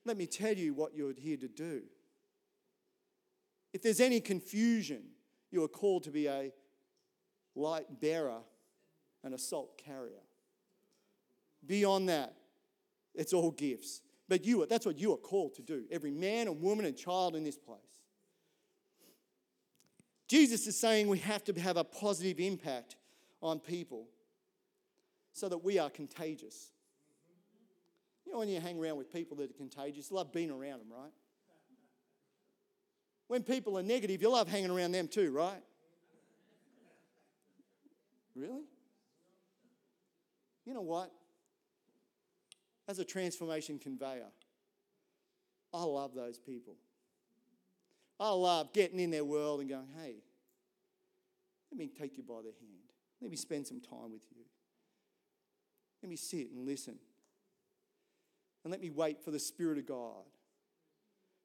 [0.04, 1.82] Let me tell you what you're here to do.
[3.72, 5.02] If there's any confusion,
[5.50, 6.52] you are called to be a
[7.54, 8.40] light bearer
[9.24, 10.22] and a salt carrier.
[11.66, 12.34] Beyond that,
[13.14, 14.02] it's all gifts.
[14.28, 15.84] But you, are, that's what you are called to do.
[15.90, 17.80] Every man and woman and child in this place.
[20.28, 22.94] Jesus is saying we have to have a positive impact
[23.42, 24.06] on people
[25.32, 26.70] so that we are contagious.
[28.24, 30.92] You know, when you hang around with people that are contagious, love being around them,
[30.92, 31.10] right?
[33.30, 35.62] When people are negative, you love hanging around them too, right?
[38.34, 38.64] Really?
[40.66, 41.12] You know what?
[42.88, 44.32] As a transformation conveyor,
[45.72, 46.74] I love those people.
[48.18, 50.16] I love getting in their world and going, hey,
[51.70, 52.90] let me take you by the hand.
[53.20, 54.42] Let me spend some time with you.
[56.02, 56.96] Let me sit and listen.
[58.64, 60.24] And let me wait for the Spirit of God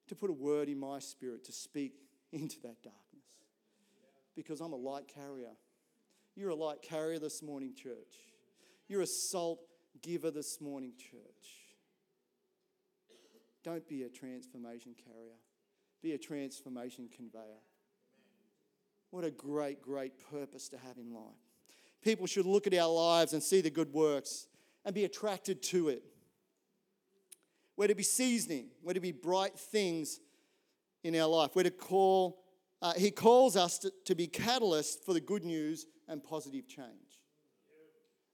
[0.08, 1.94] to put a word in my spirit to speak
[2.32, 3.24] into that darkness.
[4.34, 5.52] Because I'm a light carrier.
[6.34, 8.14] You're a light carrier this morning, church.
[8.88, 9.60] You're a salt
[10.02, 11.66] giver this morning, church.
[13.64, 15.34] Don't be a transformation carrier,
[16.02, 17.62] be a transformation conveyor.
[19.10, 21.24] What a great, great purpose to have in life.
[22.02, 24.46] People should look at our lives and see the good works
[24.84, 26.04] and be attracted to it.
[27.76, 30.20] We're to be seasoning, we're to be bright things
[31.04, 31.50] in our life.
[31.54, 32.42] We're to call,
[32.80, 37.20] uh, He calls us to, to be catalysts for the good news and positive change.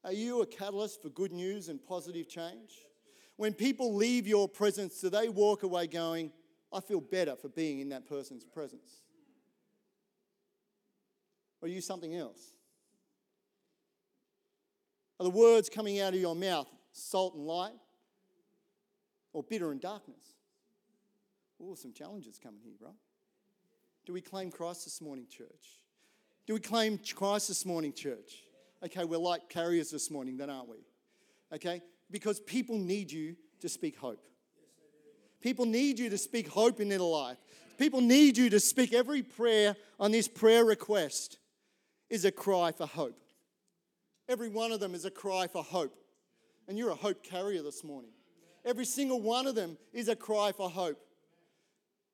[0.04, 2.72] Are you a catalyst for good news and positive change?
[3.36, 6.32] When people leave your presence, do they walk away going,
[6.72, 9.02] I feel better for being in that person's presence?
[11.60, 12.54] Or are you something else?
[15.20, 17.72] Are the words coming out of your mouth salt and light
[19.32, 20.22] or bitter and darkness?
[21.62, 22.94] Oh, some challenges coming here, right?
[24.04, 25.80] Do we claim Christ this morning, church?
[26.46, 28.42] Do we claim Christ this morning, church?
[28.84, 30.78] Okay, we're like carriers this morning, then, aren't we?
[31.52, 31.82] Okay?
[32.10, 34.26] Because people need you to speak hope.
[35.40, 37.38] People need you to speak hope in their life.
[37.78, 41.38] People need you to speak every prayer on this prayer request
[42.10, 43.18] is a cry for hope.
[44.28, 45.94] Every one of them is a cry for hope.
[46.68, 48.10] And you're a hope carrier this morning.
[48.64, 50.98] Every single one of them is a cry for hope.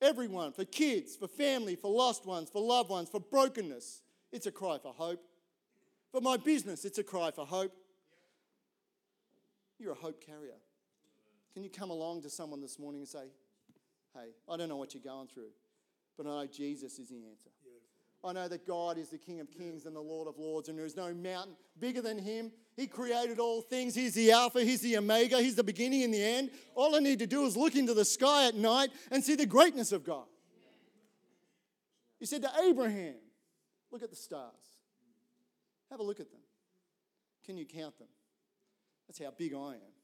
[0.00, 4.52] Everyone, for kids, for family, for lost ones, for loved ones, for brokenness, it's a
[4.52, 5.20] cry for hope.
[6.12, 7.72] For my business, it's a cry for hope.
[9.78, 10.56] You're a hope carrier.
[11.52, 13.30] Can you come along to someone this morning and say,
[14.14, 15.50] Hey, I don't know what you're going through,
[16.16, 17.50] but I know Jesus is the answer.
[18.24, 20.76] I know that God is the King of kings and the Lord of lords, and
[20.76, 22.50] there is no mountain bigger than Him.
[22.76, 23.94] He created all things.
[23.94, 26.50] He's the Alpha, He's the Omega, He's the beginning and the end.
[26.74, 29.46] All I need to do is look into the sky at night and see the
[29.46, 30.26] greatness of God.
[32.18, 33.14] He said to Abraham,
[33.90, 34.52] Look at the stars.
[35.90, 36.40] Have a look at them.
[37.46, 38.08] Can you count them?
[39.06, 39.94] That's how big I am.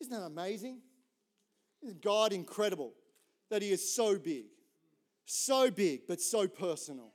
[0.00, 0.80] Isn't that amazing?
[1.82, 2.94] Isn't God incredible
[3.50, 4.46] that He is so big?
[5.26, 7.12] So big, but so personal.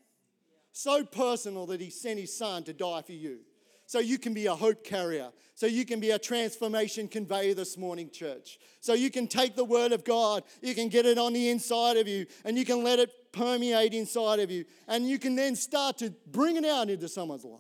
[0.74, 3.40] So personal that He sent His Son to die for you.
[3.88, 5.32] So you can be a hope carrier.
[5.56, 8.58] So you can be a transformation conveyor this morning, church.
[8.80, 11.98] So you can take the Word of God, you can get it on the inside
[11.98, 14.66] of you, and you can let it permeate inside of you.
[14.88, 17.60] And you can then start to bring it out into someone's life.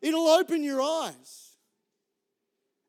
[0.00, 1.52] It'll open your eyes.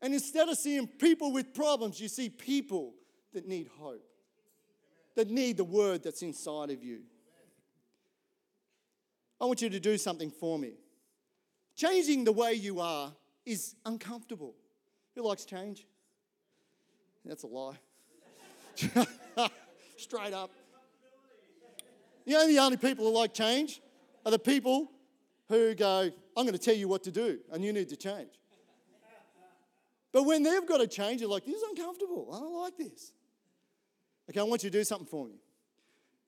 [0.01, 2.93] And instead of seeing people with problems, you see people
[3.33, 4.03] that need hope,
[5.15, 6.99] that need the word that's inside of you.
[9.39, 10.73] I want you to do something for me.
[11.75, 13.13] Changing the way you are
[13.45, 14.55] is uncomfortable.
[15.15, 15.85] Who likes change?
[17.25, 17.77] That's a lie.
[19.97, 20.51] Straight up.
[22.25, 23.81] You know, the only people who like change
[24.25, 24.91] are the people
[25.47, 28.31] who go, I'm going to tell you what to do, and you need to change.
[30.11, 32.29] But when they've got to change, you're like, this is uncomfortable.
[32.33, 33.11] I don't like this.
[34.29, 35.35] Okay, I want you to do something for me.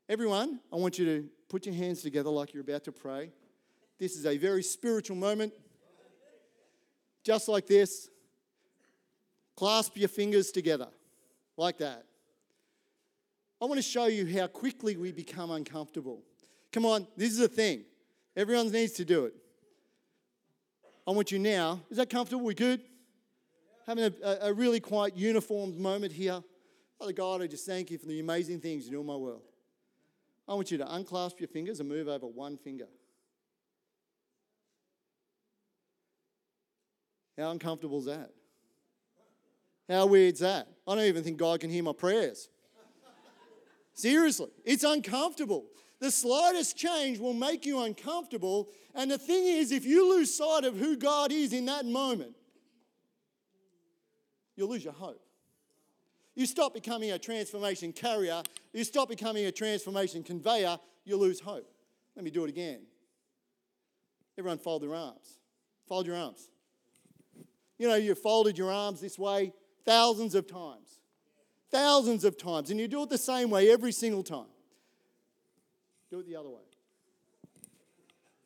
[0.10, 3.32] Everyone, I want you to put your hands together like you're about to pray.
[4.00, 5.54] This is a very spiritual moment.
[7.24, 8.10] Just like this.
[9.56, 10.88] Clasp your fingers together,
[11.58, 12.06] like that.
[13.60, 16.22] I want to show you how quickly we become uncomfortable.
[16.72, 17.84] Come on, this is a thing.
[18.36, 19.34] Everyone needs to do it.
[21.08, 21.82] I want you now.
[21.90, 22.44] Is that comfortable?
[22.44, 22.82] We good?
[23.88, 26.44] having a, a, really quite uniformed moment here.
[27.00, 29.44] Father God, I just thank you for the amazing things you do in my world.
[30.48, 32.88] I want you to unclasp your fingers and move over one finger.
[37.38, 38.32] How uncomfortable is that?
[39.88, 40.68] How weird's that?
[40.88, 42.50] I don't even think God can hear my prayers.
[43.94, 45.66] Seriously, it's uncomfortable.
[46.00, 48.70] The slightest change will make you uncomfortable.
[48.96, 52.36] And the thing is, if you lose sight of who God is in that moment,
[54.56, 55.27] you'll lose your hope.
[56.38, 61.68] You stop becoming a transformation carrier, you stop becoming a transformation conveyor, you lose hope.
[62.16, 62.82] Let me do it again.
[64.38, 65.40] Everyone fold their arms.
[65.88, 66.48] Fold your arms.
[67.80, 69.52] You know, you've folded your arms this way
[69.84, 71.00] thousands of times.
[71.72, 72.70] Thousands of times.
[72.70, 74.46] And you do it the same way every single time.
[76.12, 76.62] Do it the other way.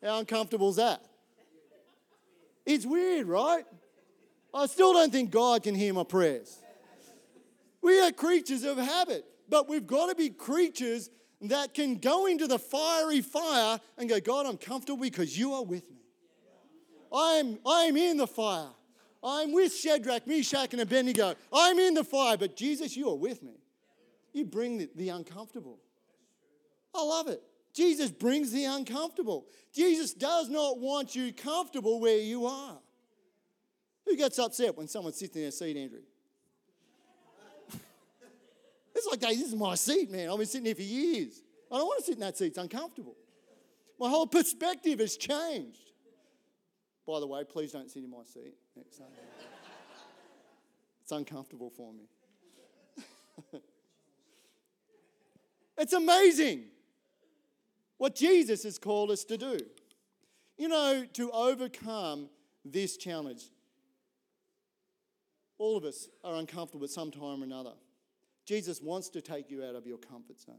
[0.02, 1.04] How uncomfortable is that?
[2.64, 3.64] It's weird, right?
[4.54, 6.61] I still don't think God can hear my prayers.
[7.82, 11.10] We are creatures of habit, but we've got to be creatures
[11.42, 15.64] that can go into the fiery fire and go, God, I'm comfortable because you are
[15.64, 15.96] with me.
[17.12, 18.70] I'm, I'm in the fire.
[19.24, 21.34] I'm with Shadrach, Meshach, and Abednego.
[21.52, 23.54] I'm in the fire, but Jesus, you are with me.
[24.32, 25.78] You bring the, the uncomfortable.
[26.94, 27.42] I love it.
[27.74, 29.46] Jesus brings the uncomfortable.
[29.74, 32.78] Jesus does not want you comfortable where you are.
[34.06, 36.00] Who gets upset when someone sits in their seat, Andrew?
[38.94, 40.28] It's like, hey, this is my seat, man.
[40.28, 41.42] I've been sitting here for years.
[41.70, 43.16] I don't want to sit in that seat, it's uncomfortable.
[43.98, 45.78] My whole perspective has changed.
[47.06, 49.08] By the way, please don't sit in my seat next time.
[51.02, 52.04] it's uncomfortable for me.
[55.78, 56.64] it's amazing
[57.98, 59.58] what Jesus has called us to do.
[60.58, 62.28] You know, to overcome
[62.64, 63.44] this challenge.
[65.58, 67.72] All of us are uncomfortable at some time or another.
[68.44, 70.56] Jesus wants to take you out of your comfort zone.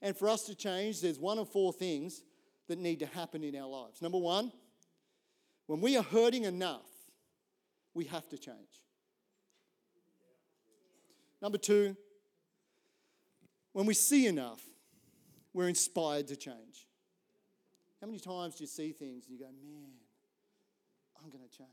[0.00, 2.22] And for us to change, there's one of four things
[2.68, 4.02] that need to happen in our lives.
[4.02, 4.52] Number one,
[5.66, 6.88] when we are hurting enough,
[7.94, 8.82] we have to change.
[11.40, 11.96] Number two,
[13.72, 14.60] when we see enough,
[15.52, 16.86] we're inspired to change.
[18.00, 19.92] How many times do you see things and you go, man,
[21.22, 21.68] I'm going to change?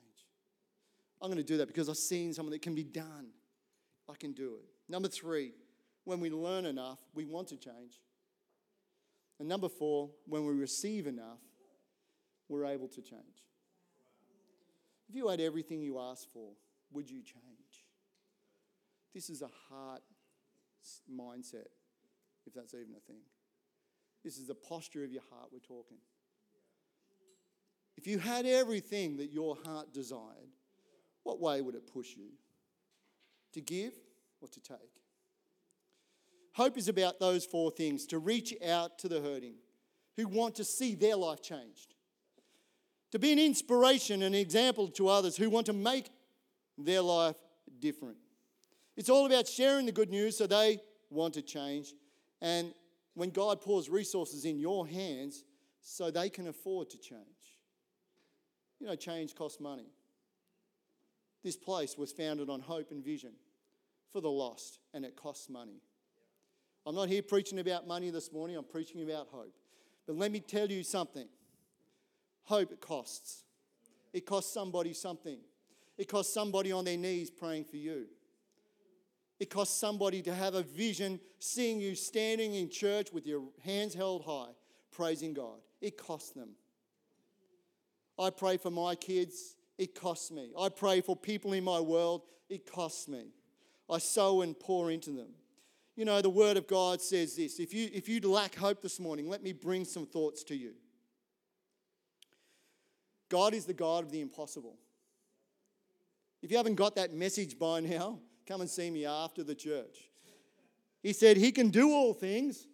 [1.22, 3.28] I'm going to do that because I've seen something that can be done.
[4.10, 4.79] I can do it.
[4.90, 5.54] Number three,
[6.04, 8.02] when we learn enough, we want to change.
[9.40, 11.40] And number four, when we receive enough,
[12.50, 13.46] we're able to change.
[15.08, 16.54] If you had everything you asked for,
[16.92, 17.86] would you change?
[19.14, 20.02] This is a heart
[21.12, 21.68] mindset,
[22.46, 23.22] if that's even a thing.
[24.24, 25.98] This is the posture of your heart we're talking.
[27.96, 30.50] If you had everything that your heart desired,
[31.24, 32.30] what way would it push you?
[33.54, 33.94] To give
[34.42, 35.02] or to take?
[36.54, 39.56] Hope is about those four things to reach out to the hurting
[40.18, 41.96] who want to see their life changed
[43.12, 46.10] to be an inspiration and an example to others who want to make
[46.78, 47.36] their life
[47.80, 48.18] different.
[48.96, 50.80] It's all about sharing the good news so they
[51.10, 51.94] want to change.
[52.42, 52.74] And
[53.16, 55.44] when God pours resources in your hands
[55.82, 57.24] so they can afford to change.
[58.80, 59.88] You know, change costs money.
[61.44, 63.32] This place was founded on hope and vision
[64.12, 65.82] for the lost, and it costs money.
[66.86, 69.54] I'm not here preaching about money this morning, I'm preaching about hope.
[70.08, 71.28] But let me tell you something
[72.50, 73.44] Hope it costs.
[74.12, 75.38] It costs somebody something.
[76.00, 78.08] It costs somebody on their knees praying for you.
[79.40, 83.94] It costs somebody to have a vision, seeing you standing in church with your hands
[83.94, 84.50] held high,
[84.92, 85.60] praising God.
[85.80, 86.50] It costs them.
[88.18, 90.50] I pray for my kids, it costs me.
[90.60, 93.28] I pray for people in my world, it costs me.
[93.90, 95.30] I sow and pour into them.
[95.96, 99.00] You know, the Word of God says this if you, if you lack hope this
[99.00, 100.74] morning, let me bring some thoughts to you.
[103.30, 104.78] God is the God of the impossible.
[106.42, 110.10] If you haven't got that message by now, come and see me after the church.
[111.04, 112.68] He said he can do all things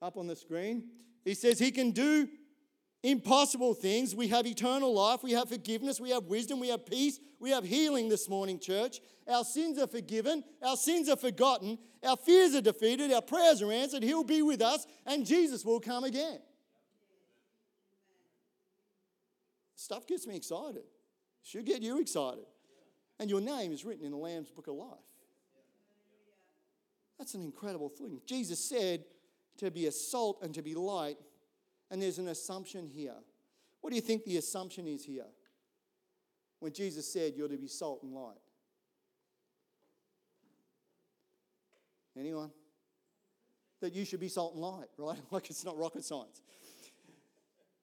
[0.00, 0.88] up on the screen.
[1.24, 2.28] He says he can do
[3.02, 4.14] impossible things.
[4.14, 7.64] We have eternal life, we have forgiveness, we have wisdom, we have peace, we have
[7.64, 9.00] healing this morning, church.
[9.28, 13.72] Our sins are forgiven, our sins are forgotten, our fears are defeated, our prayers are
[13.72, 14.02] answered.
[14.02, 16.38] He'll be with us, and Jesus will come again.
[19.74, 20.82] Stuff gets me excited.
[21.42, 22.44] Should get you excited.
[23.18, 24.98] And your name is written in the Lamb's book of life.
[27.18, 28.20] That's an incredible thing.
[28.26, 29.04] Jesus said
[29.58, 31.16] to be a salt and to be light,
[31.92, 33.14] and there's an assumption here.
[33.82, 35.26] What do you think the assumption is here?
[36.58, 38.40] When Jesus said you're to be salt and light.
[42.18, 42.50] Anyone?
[43.80, 45.18] That you should be salt and light, right?
[45.30, 46.40] Like it's not rocket science.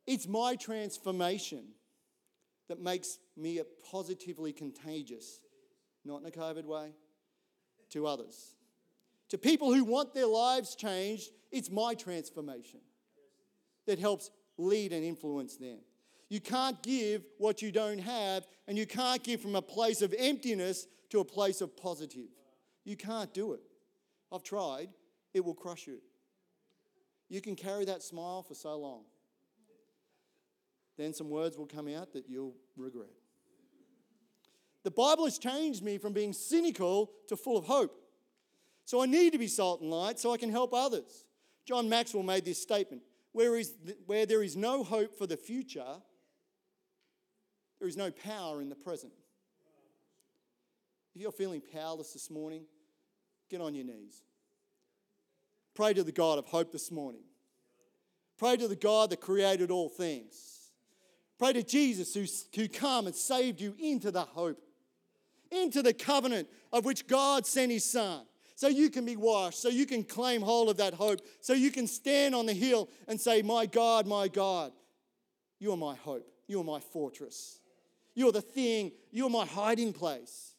[0.08, 1.66] It's my transformation
[2.68, 5.40] that makes me a positively contagious,
[6.04, 6.94] not in a COVID way,
[7.92, 8.56] to others.
[9.30, 12.80] To people who want their lives changed, it's my transformation
[13.90, 15.80] that helps lead and influence them.
[16.30, 20.14] You can't give what you don't have, and you can't give from a place of
[20.16, 22.30] emptiness to a place of positive.
[22.86, 23.62] You can't do it.
[24.32, 24.90] I've tried,
[25.34, 25.98] it will crush you.
[27.30, 29.06] You can carry that smile for so long.
[30.96, 33.10] Then some words will come out that you'll regret.
[34.84, 38.00] The Bible has changed me from being cynical to full of hope.
[38.86, 41.26] So I need to be salt and light so I can help others.
[41.66, 43.02] John Maxwell made this statement
[43.32, 43.74] where, is,
[44.06, 46.02] where there is no hope for the future,
[47.80, 49.14] there is no power in the present.
[51.16, 52.64] If you're feeling powerless this morning,
[53.50, 54.24] get on your knees.
[55.76, 57.22] Pray to the God of hope this morning.
[58.38, 60.72] Pray to the God that created all things.
[61.38, 62.26] Pray to Jesus who,
[62.56, 64.62] who come and saved you into the hope,
[65.52, 68.26] into the covenant of which God sent his Son
[68.60, 71.72] so you can be washed, so you can claim hold of that hope, so you
[71.72, 74.74] can stand on the hill and say, My God, my God,
[75.60, 77.62] you are my hope, you are my fortress,
[78.16, 80.56] you are the thing, you are my hiding place.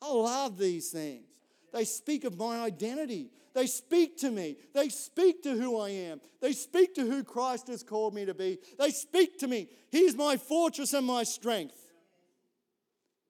[0.00, 1.26] I love these things.
[1.70, 3.30] They speak of my identity.
[3.52, 4.56] They speak to me.
[4.72, 6.22] They speak to who I am.
[6.40, 8.58] They speak to who Christ has called me to be.
[8.78, 9.68] They speak to me.
[9.90, 11.85] He's my fortress and my strength.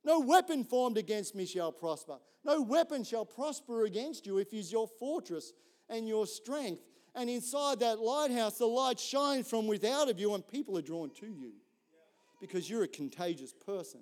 [0.07, 2.18] No weapon formed against me shall prosper.
[2.44, 5.52] No weapon shall prosper against you if he's your fortress
[5.90, 6.82] and your strength.
[7.16, 11.11] And inside that lighthouse, the light shines from without of you, and people are drawn
[11.18, 11.54] to you
[12.40, 14.00] because you're a contagious person.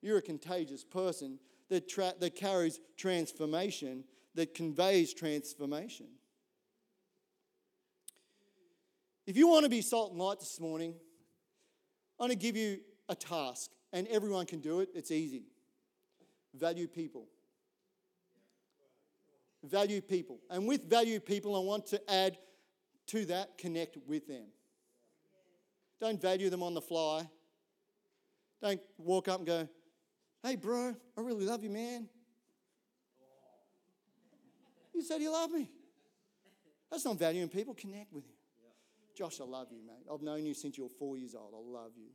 [0.00, 4.02] You're a contagious person that, tra- that carries transformation,
[4.34, 6.06] that conveys transformation.
[9.28, 10.94] If you want to be salt and light this morning,
[12.18, 14.88] I'm going to give you a task and everyone can do it.
[14.94, 15.44] It's easy.
[16.54, 17.26] Value people.
[19.64, 20.40] Value people.
[20.50, 22.36] And with value people, I want to add
[23.08, 24.46] to that connect with them.
[26.00, 27.28] Don't value them on the fly.
[28.60, 29.68] Don't walk up and go,
[30.42, 32.08] hey, bro, I really love you, man.
[34.94, 35.70] You said you love me.
[36.90, 37.74] That's not valuing people.
[37.74, 38.34] Connect with him.
[39.16, 40.06] Josh, I love you, mate.
[40.12, 41.52] I've known you since you were four years old.
[41.54, 42.08] I love you.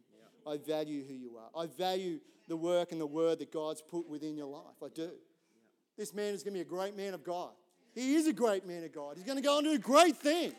[0.48, 1.64] I value who you are.
[1.64, 4.82] I value the work and the word that God's put within your life.
[4.84, 5.12] I do.
[5.98, 7.52] This man is going to be a great man of God.
[7.93, 9.18] He is a great man of God.
[9.18, 10.54] He's going to go and do great things.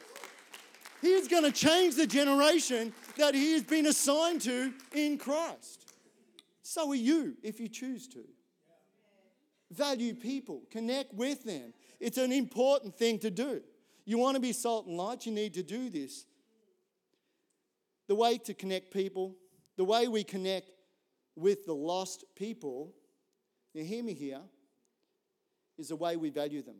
[1.00, 5.94] He is going to change the generation that he has been assigned to in Christ.
[6.62, 8.24] So are you if you choose to.
[9.70, 11.72] Value people, connect with them.
[12.00, 13.62] It's an important thing to do.
[14.04, 16.24] You want to be salt and light, you need to do this.
[18.08, 19.36] The way to connect people
[19.78, 20.72] the way we connect
[21.36, 22.92] with the lost people,
[23.74, 24.40] now hear me here,
[25.78, 26.78] is the way we value them.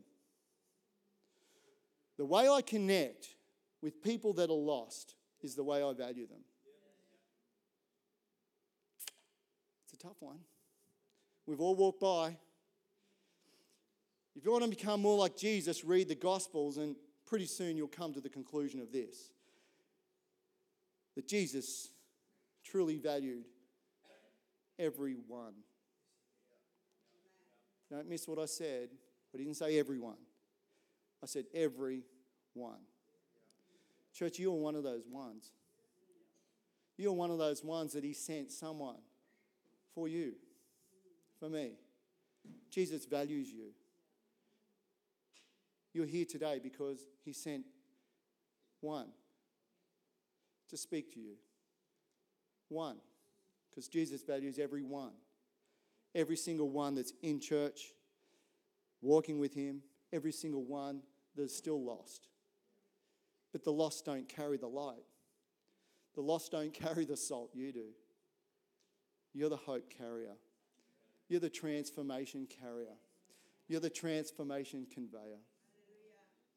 [2.17, 3.29] The way I connect
[3.81, 6.41] with people that are lost is the way I value them.
[9.85, 10.39] It's a tough one.
[11.45, 12.35] We've all walked by.
[14.35, 17.87] If you want to become more like Jesus, read the Gospels, and pretty soon you'll
[17.87, 19.31] come to the conclusion of this
[21.15, 21.91] that Jesus
[22.69, 23.45] truly valued
[24.77, 25.53] everyone.
[27.91, 28.89] Don't miss what I said.
[29.33, 30.17] I didn't say everyone.
[31.23, 32.03] I said every
[32.53, 32.79] one.
[34.13, 35.51] Church, you're one of those ones.
[36.97, 38.99] You're one of those ones that He sent someone
[39.95, 40.33] for you,
[41.39, 41.71] for me.
[42.69, 43.71] Jesus values you.
[45.93, 47.65] You're here today because He sent
[48.81, 49.07] one
[50.69, 51.35] to speak to you.
[52.69, 52.97] One,
[53.69, 55.11] because Jesus values every one.
[56.15, 57.93] Every single one that's in church,
[59.01, 61.01] walking with Him, every single one
[61.35, 62.27] that's still lost.
[63.51, 65.03] But the lost don't carry the light.
[66.15, 67.89] The lost don't carry the salt, you do.
[69.33, 70.35] You're the hope carrier.
[71.27, 72.95] You're the transformation carrier.
[73.67, 75.39] You're the transformation conveyor.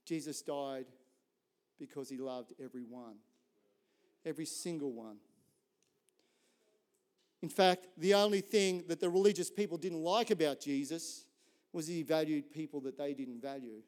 [0.07, 0.87] Jesus died
[1.79, 3.17] because he loved every one,
[4.25, 5.17] every single one.
[7.43, 11.27] In fact, the only thing that the religious people didn't like about Jesus
[11.73, 13.83] was he valued people that they didn't value.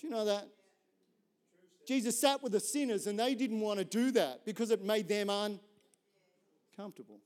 [0.00, 0.48] Do you know that?
[1.86, 5.08] Jesus sat with the sinners and they didn't want to do that because it made
[5.08, 7.20] them uncomfortable.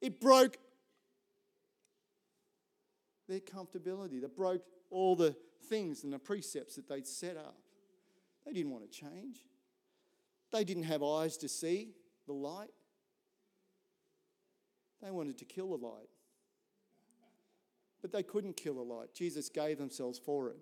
[0.00, 0.58] It broke
[3.26, 5.34] their comfortability, that broke all the
[5.68, 7.56] things and the precepts that they'd set up.
[8.44, 9.38] They didn't want to change.
[10.52, 11.94] They didn't have eyes to see
[12.26, 12.70] the light.
[15.02, 16.08] They wanted to kill the light.
[18.02, 19.14] But they couldn't kill the light.
[19.14, 20.56] Jesus gave themselves for it.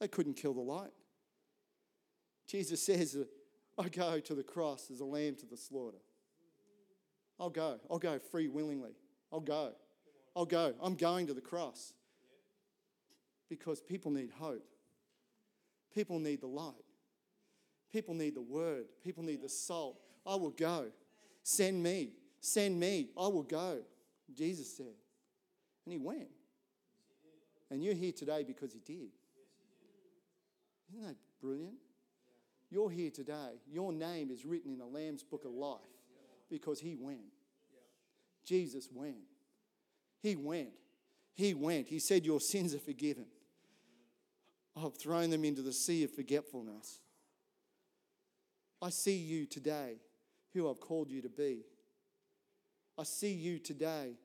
[0.00, 0.90] They couldn't kill the light.
[2.46, 3.16] Jesus says,
[3.78, 5.98] I go to the cross as a lamb to the slaughter.
[7.38, 7.78] I'll go.
[7.90, 8.92] I'll go free willingly.
[9.32, 9.72] I'll go.
[10.36, 10.74] I'll go.
[10.82, 11.92] I'm going to the cross.
[13.48, 14.64] Because people need hope.
[15.94, 16.74] People need the light.
[17.92, 18.86] People need the word.
[19.04, 19.98] People need the salt.
[20.26, 20.86] I will go.
[21.42, 22.12] Send me.
[22.40, 23.10] Send me.
[23.18, 23.80] I will go.
[24.34, 24.94] Jesus said.
[25.84, 26.28] And he went.
[27.70, 29.10] And you're here today because he did.
[30.90, 31.74] Isn't that brilliant?
[32.70, 33.60] You're here today.
[33.70, 35.80] Your name is written in the Lamb's book of life
[36.48, 37.20] because he went.
[38.44, 39.16] Jesus went.
[40.20, 40.70] He went.
[41.34, 41.88] He went.
[41.88, 43.26] He said, Your sins are forgiven.
[44.76, 47.01] I've thrown them into the sea of forgetfulness.
[48.82, 50.00] I see you today,
[50.52, 51.60] who I've called you to be.
[52.98, 54.18] I see you today,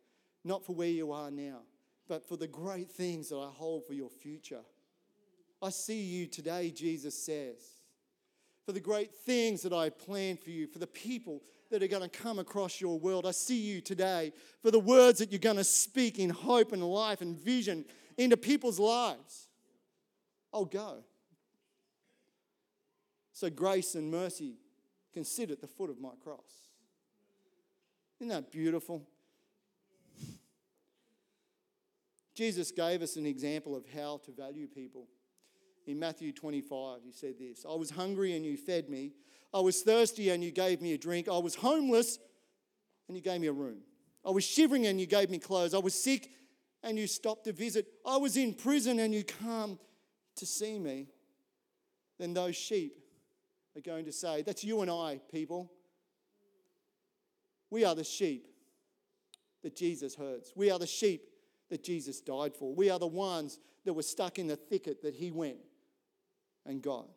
[0.43, 1.59] not for where you are now,
[2.07, 4.63] but for the great things that I hold for your future.
[5.61, 7.61] I see you today, Jesus says,
[8.65, 12.09] for the great things that I plan for you, for the people that are going
[12.09, 13.25] to come across your world.
[13.25, 14.31] I see you today
[14.61, 17.85] for the words that you're going to speak in hope and life and vision
[18.17, 19.49] into people's lives.
[20.53, 21.03] I'll go.
[23.37, 24.55] So grace and mercy
[25.13, 26.71] can sit at the foot of my cross.
[28.19, 29.07] Isn't that beautiful?
[32.33, 35.05] Jesus gave us an example of how to value people.
[35.85, 39.11] In Matthew 25, he said this I was hungry and you fed me.
[39.53, 41.29] I was thirsty and you gave me a drink.
[41.29, 42.17] I was homeless
[43.07, 43.81] and you gave me a room.
[44.25, 45.75] I was shivering and you gave me clothes.
[45.75, 46.31] I was sick
[46.81, 47.85] and you stopped to visit.
[48.03, 49.77] I was in prison and you come
[50.37, 51.09] to see me.
[52.17, 53.03] Then those sheep
[53.77, 55.71] are going to say, That's you and I, people.
[57.69, 58.47] We are the sheep
[59.63, 60.53] that Jesus herds.
[60.55, 61.21] We are the sheep
[61.69, 62.73] that Jesus died for.
[62.73, 65.57] We are the ones that were stuck in the thicket that he went
[66.65, 67.07] and got.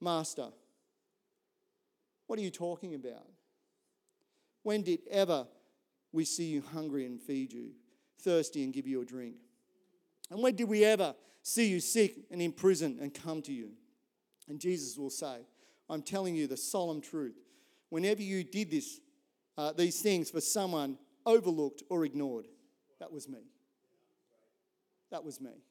[0.00, 0.48] Master,
[2.26, 3.26] what are you talking about?
[4.62, 5.46] When did ever
[6.12, 7.70] we see you hungry and feed you,
[8.20, 9.36] thirsty and give you a drink?
[10.30, 13.70] And when did we ever see you sick and in prison and come to you?
[14.48, 15.46] And Jesus will say,
[15.88, 17.36] I'm telling you the solemn truth.
[17.90, 19.00] Whenever you did this,
[19.56, 22.46] uh, these things for someone overlooked or ignored,
[23.00, 23.40] that was me.
[25.10, 25.62] That was me.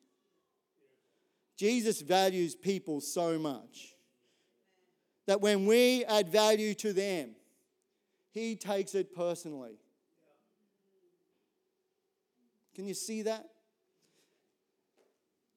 [1.58, 3.96] Jesus values people so much
[5.28, 7.36] that when we add value to them,
[8.32, 9.78] he takes it personally.
[12.76, 13.46] Can you see that?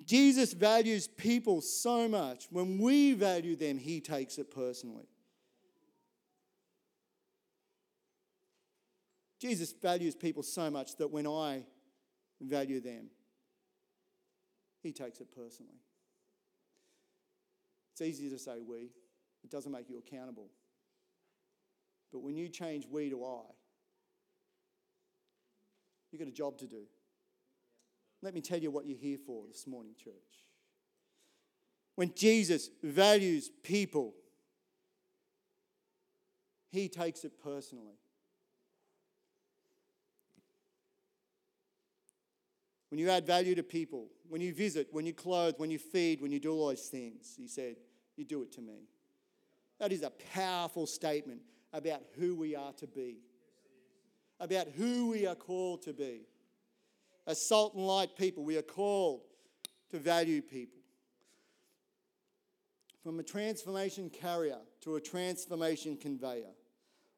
[0.07, 2.47] Jesus values people so much.
[2.51, 5.09] When we value them, he takes it personally.
[9.41, 11.65] Jesus values people so much that when I
[12.41, 13.11] value them,
[14.81, 15.81] he takes it personally.
[17.93, 18.91] It's easy to say we,
[19.43, 20.51] it doesn't make you accountable.
[22.13, 23.41] But when you change we to I,
[26.11, 26.85] you've got a job to do.
[28.23, 30.15] Let me tell you what you're here for this morning, church.
[31.95, 34.15] When Jesus values people,
[36.71, 37.99] he takes it personally.
[42.91, 46.21] When you add value to people, when you visit, when you clothe, when you feed,
[46.21, 47.77] when you do all those things, he said,
[48.17, 48.89] you do it to me.
[49.79, 51.41] That is a powerful statement
[51.73, 53.19] about who we are to be,
[54.41, 56.23] about who we are called to be.
[57.27, 59.23] As salt and light people, we are called
[59.91, 60.81] to value people.
[63.03, 66.55] From a transformation carrier to a transformation conveyor,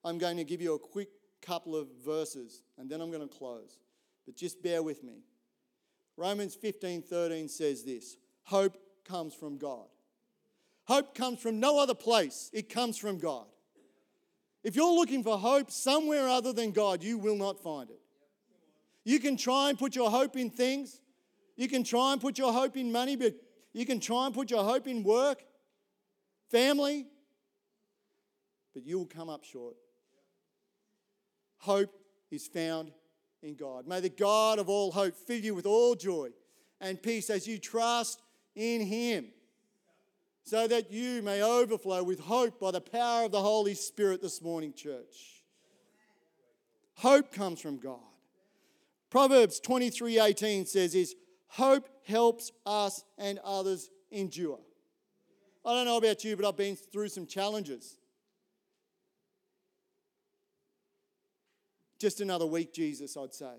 [0.05, 1.09] I'm going to give you a quick
[1.43, 3.79] couple of verses and then I'm going to close.
[4.27, 5.23] But just bear with me.
[6.17, 9.87] Romans 15 13 says this Hope comes from God.
[10.85, 13.47] Hope comes from no other place, it comes from God.
[14.65, 18.01] If you're looking for hope somewhere other than God, you will not find it.
[19.09, 21.01] You can try and put your hope in things,
[21.57, 23.33] you can try and put your hope in money, but
[23.73, 25.43] you can try and put your hope in work,
[26.51, 27.07] family,
[28.75, 29.77] but you will come up short.
[31.57, 31.91] Hope
[32.31, 32.93] is found
[33.43, 33.87] in God.
[33.87, 36.29] May the God of all hope fill you with all joy
[36.79, 38.21] and peace as you trust
[38.55, 39.29] in Him,
[40.43, 44.43] so that you may overflow with hope by the power of the Holy Spirit this
[44.43, 45.45] morning, church.
[46.97, 48.08] Hope comes from God.
[49.11, 51.15] Proverbs 23 18 says is
[51.47, 54.61] hope helps us and others endure.
[55.65, 57.99] I don't know about you, but I've been through some challenges.
[61.99, 63.55] Just another week, Jesus, I'd say.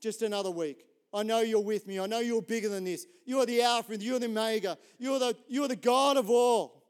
[0.00, 0.86] Just another week.
[1.14, 2.00] I know you're with me.
[2.00, 3.06] I know you're bigger than this.
[3.26, 4.78] You are the Alpha, you're the Omega.
[4.98, 6.82] You're the, you're the God of all.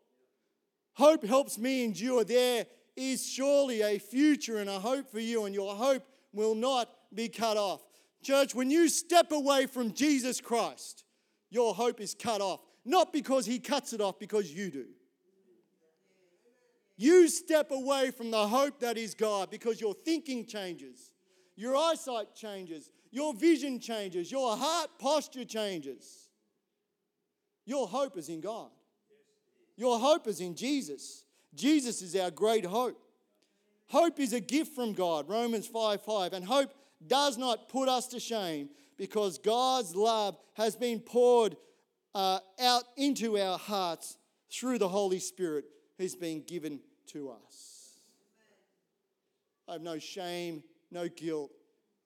[0.94, 2.22] Hope helps me endure.
[2.22, 6.88] There is surely a future and a hope for you, and your hope will not
[7.14, 7.82] be cut off.
[8.22, 11.04] Church, when you step away from Jesus Christ,
[11.50, 12.60] your hope is cut off.
[12.84, 14.86] Not because he cuts it off, because you do.
[16.96, 21.12] You step away from the hope that is God because your thinking changes,
[21.56, 26.28] your eyesight changes, your vision changes, your heart posture changes.
[27.64, 28.70] Your hope is in God.
[29.76, 31.24] Your hope is in Jesus.
[31.54, 33.01] Jesus is our great hope.
[33.88, 36.32] Hope is a gift from God, Romans 5 5.
[36.32, 36.72] And hope
[37.06, 41.56] does not put us to shame because God's love has been poured
[42.14, 44.18] uh, out into our hearts
[44.50, 45.64] through the Holy Spirit
[45.98, 47.98] who's been given to us.
[49.68, 51.50] I have no shame, no guilt.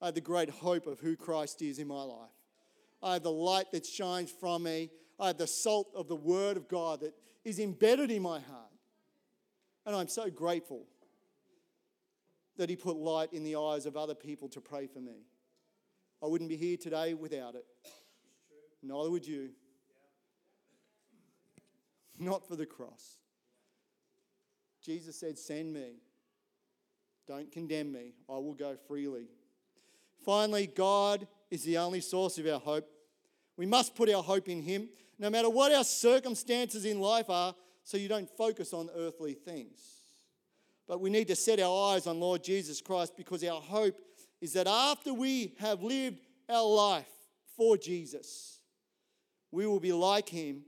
[0.01, 2.29] I have the great hope of who Christ is in my life.
[3.01, 4.89] I have the light that shines from me.
[5.19, 7.13] I have the salt of the Word of God that
[7.43, 8.71] is embedded in my heart.
[9.85, 10.85] And I'm so grateful
[12.57, 15.25] that He put light in the eyes of other people to pray for me.
[16.21, 17.65] I wouldn't be here today without it.
[18.81, 19.49] Neither would you.
[22.19, 23.17] Not for the cross.
[24.83, 26.01] Jesus said, Send me.
[27.27, 28.13] Don't condemn me.
[28.29, 29.27] I will go freely.
[30.25, 32.87] Finally, God is the only source of our hope.
[33.57, 34.89] We must put our hope in Him,
[35.19, 37.53] no matter what our circumstances in life are,
[37.83, 39.79] so you don't focus on earthly things.
[40.87, 43.99] But we need to set our eyes on Lord Jesus Christ because our hope
[44.39, 46.19] is that after we have lived
[46.49, 47.09] our life
[47.57, 48.59] for Jesus,
[49.51, 50.63] we will be like Him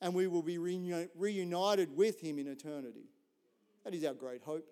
[0.00, 3.10] and we will be reunited with Him in eternity.
[3.84, 4.66] That is our great hope.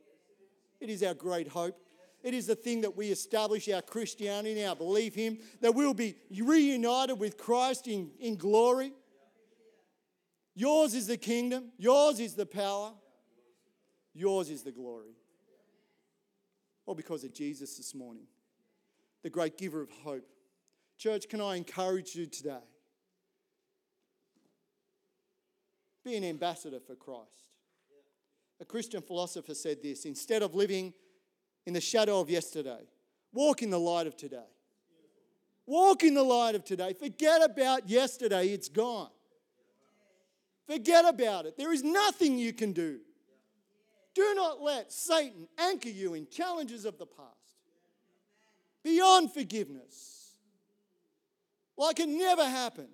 [0.80, 1.76] It is our great hope.
[2.22, 6.16] It is the thing that we establish our Christianity, our belief Him, that we'll be
[6.30, 8.92] reunited with Christ in, in glory.
[10.54, 12.92] Yours is the kingdom, yours is the power,
[14.16, 15.14] yours is the glory.
[16.86, 18.26] All because of Jesus this morning,
[19.22, 20.26] the great giver of hope.
[20.96, 22.64] Church, can I encourage you today?
[26.04, 27.50] Be an ambassador for Christ.
[28.60, 30.94] A Christian philosopher said this instead of living
[31.66, 32.80] in the shadow of yesterday,
[33.32, 34.46] walk in the light of today.
[35.66, 36.92] Walk in the light of today.
[36.92, 39.10] Forget about yesterday, it's gone.
[40.68, 41.56] Forget about it.
[41.56, 43.00] There is nothing you can do.
[44.16, 47.60] Do not let Satan anchor you in challenges of the past,
[48.82, 50.30] beyond forgiveness,
[51.76, 52.88] like it never happened.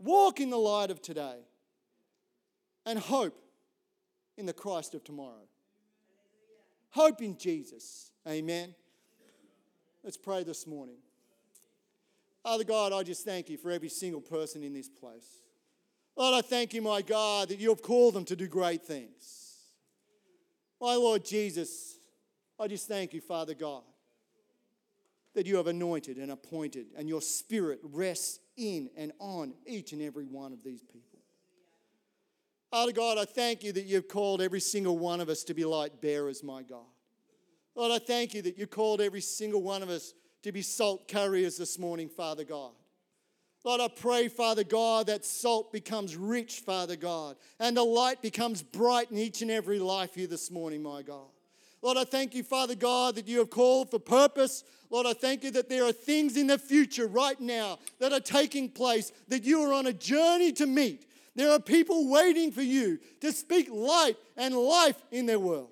[0.00, 1.36] Walk in the light of today
[2.84, 3.40] and hope
[4.36, 5.46] in the Christ of tomorrow.
[6.90, 8.10] Hope in Jesus.
[8.26, 8.74] Amen.
[10.02, 10.96] Let's pray this morning.
[12.42, 15.41] Father God, I just thank you for every single person in this place.
[16.16, 19.56] Lord, I thank you, my God, that you have called them to do great things.
[20.80, 21.98] My Lord Jesus,
[22.58, 23.82] I just thank you, Father God,
[25.34, 30.02] that you have anointed and appointed, and your spirit rests in and on each and
[30.02, 31.20] every one of these people.
[32.70, 35.64] Father God, I thank you that you've called every single one of us to be
[35.64, 36.86] light bearers, my God.
[37.74, 41.08] Lord, I thank you that you called every single one of us to be salt
[41.08, 42.72] carriers this morning, Father God.
[43.64, 48.62] Lord, I pray, Father God, that salt becomes rich, Father God, and the light becomes
[48.62, 51.28] bright in each and every life here this morning, my God.
[51.80, 54.64] Lord, I thank you, Father God, that you have called for purpose.
[54.90, 58.20] Lord, I thank you that there are things in the future right now that are
[58.20, 61.06] taking place that you are on a journey to meet.
[61.34, 65.70] There are people waiting for you to speak light and life in their world.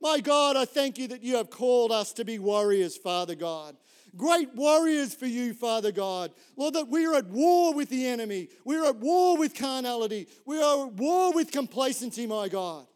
[0.00, 3.76] My God, I thank you that you have called us to be warriors, Father God.
[4.16, 6.32] Great warriors for you, Father God.
[6.56, 8.48] Lord, that we are at war with the enemy.
[8.64, 10.28] We are at war with carnality.
[10.46, 12.86] We are at war with complacency, my God.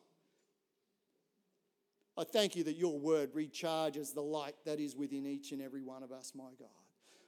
[2.17, 5.83] I thank you that your word recharges the light that is within each and every
[5.83, 6.69] one of us, my God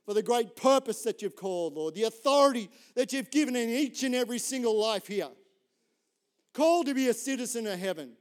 [0.05, 4.03] for the great purpose that you've called, Lord, the authority that you've given in each
[4.03, 5.29] and every single life here.
[6.53, 8.13] Called to be a citizen of heaven,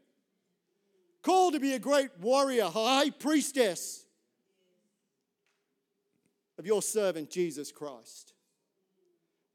[1.21, 4.05] called to be a great warrior, high priestess
[6.61, 8.33] of your servant Jesus Christ.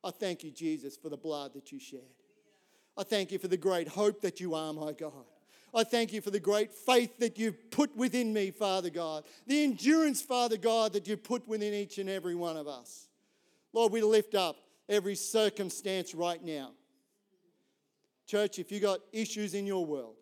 [0.02, 2.00] I thank you, Jesus, for the blood that you shed.
[2.96, 5.12] I thank you for the great hope that you are, my God.
[5.72, 9.22] I thank you for the great faith that you've put within me, Father God.
[9.46, 13.06] The endurance, Father God, that you've put within each and every one of us.
[13.72, 14.56] Lord, we lift up
[14.88, 16.72] every circumstance right now.
[18.26, 20.16] Church, if you got issues in your world,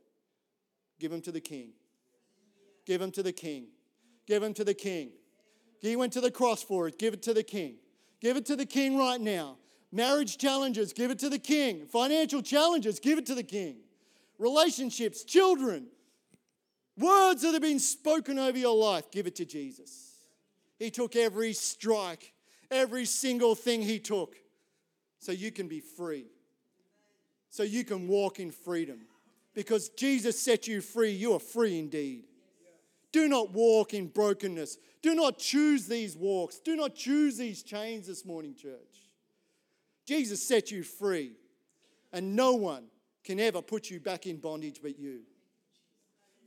[1.01, 1.71] give them to the King.
[2.85, 3.69] Give them to the King.
[4.27, 5.13] Give them to the King.
[5.89, 6.99] He went to the cross for it.
[6.99, 7.75] Give it to the King.
[8.21, 9.59] Give it to the King right now.
[9.93, 11.87] Marriage challenges, give it to the King.
[11.87, 13.77] Financial challenges, give it to the King.
[14.39, 15.87] Relationships, children,
[16.99, 20.15] words that have been spoken over your life, give it to Jesus.
[20.79, 22.33] He took every strike,
[22.71, 24.35] every single thing He took,
[25.21, 26.27] so you can be free,
[27.51, 29.01] so you can walk in freedom.
[29.55, 32.25] Because Jesus set you free, you are free indeed.
[33.15, 34.77] Do not walk in brokenness.
[35.01, 36.59] Do not choose these walks.
[36.59, 39.09] Do not choose these chains this morning, church.
[40.05, 41.37] Jesus set you free,
[42.13, 42.87] and no one
[43.23, 45.21] can ever put you back in bondage but you.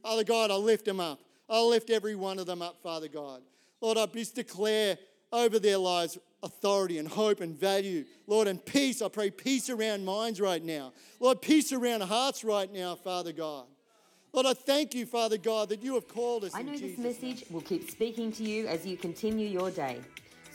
[0.03, 1.21] Father God, I lift them up.
[1.49, 3.43] I lift every one of them up, Father God.
[3.79, 4.97] Lord, I just declare
[5.31, 8.03] over their lives authority and hope and value.
[8.27, 9.01] Lord, and peace.
[9.01, 10.91] I pray peace around minds right now.
[11.21, 13.67] Lord, peace around hearts right now, Father God.
[14.37, 16.53] Lord, I thank you, Father God, that you have called us.
[16.53, 19.99] I know this Jesus message will keep speaking to you as you continue your day.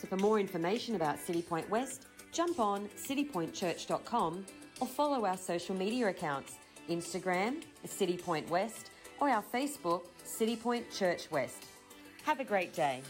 [0.01, 4.47] So for more information about Citipointe West, jump on citipointechurch.com
[4.79, 6.59] or follow our social media accounts
[6.89, 11.65] Instagram, Citipointe West, or our Facebook, Citipointe Church West.
[12.23, 13.03] Have a great day.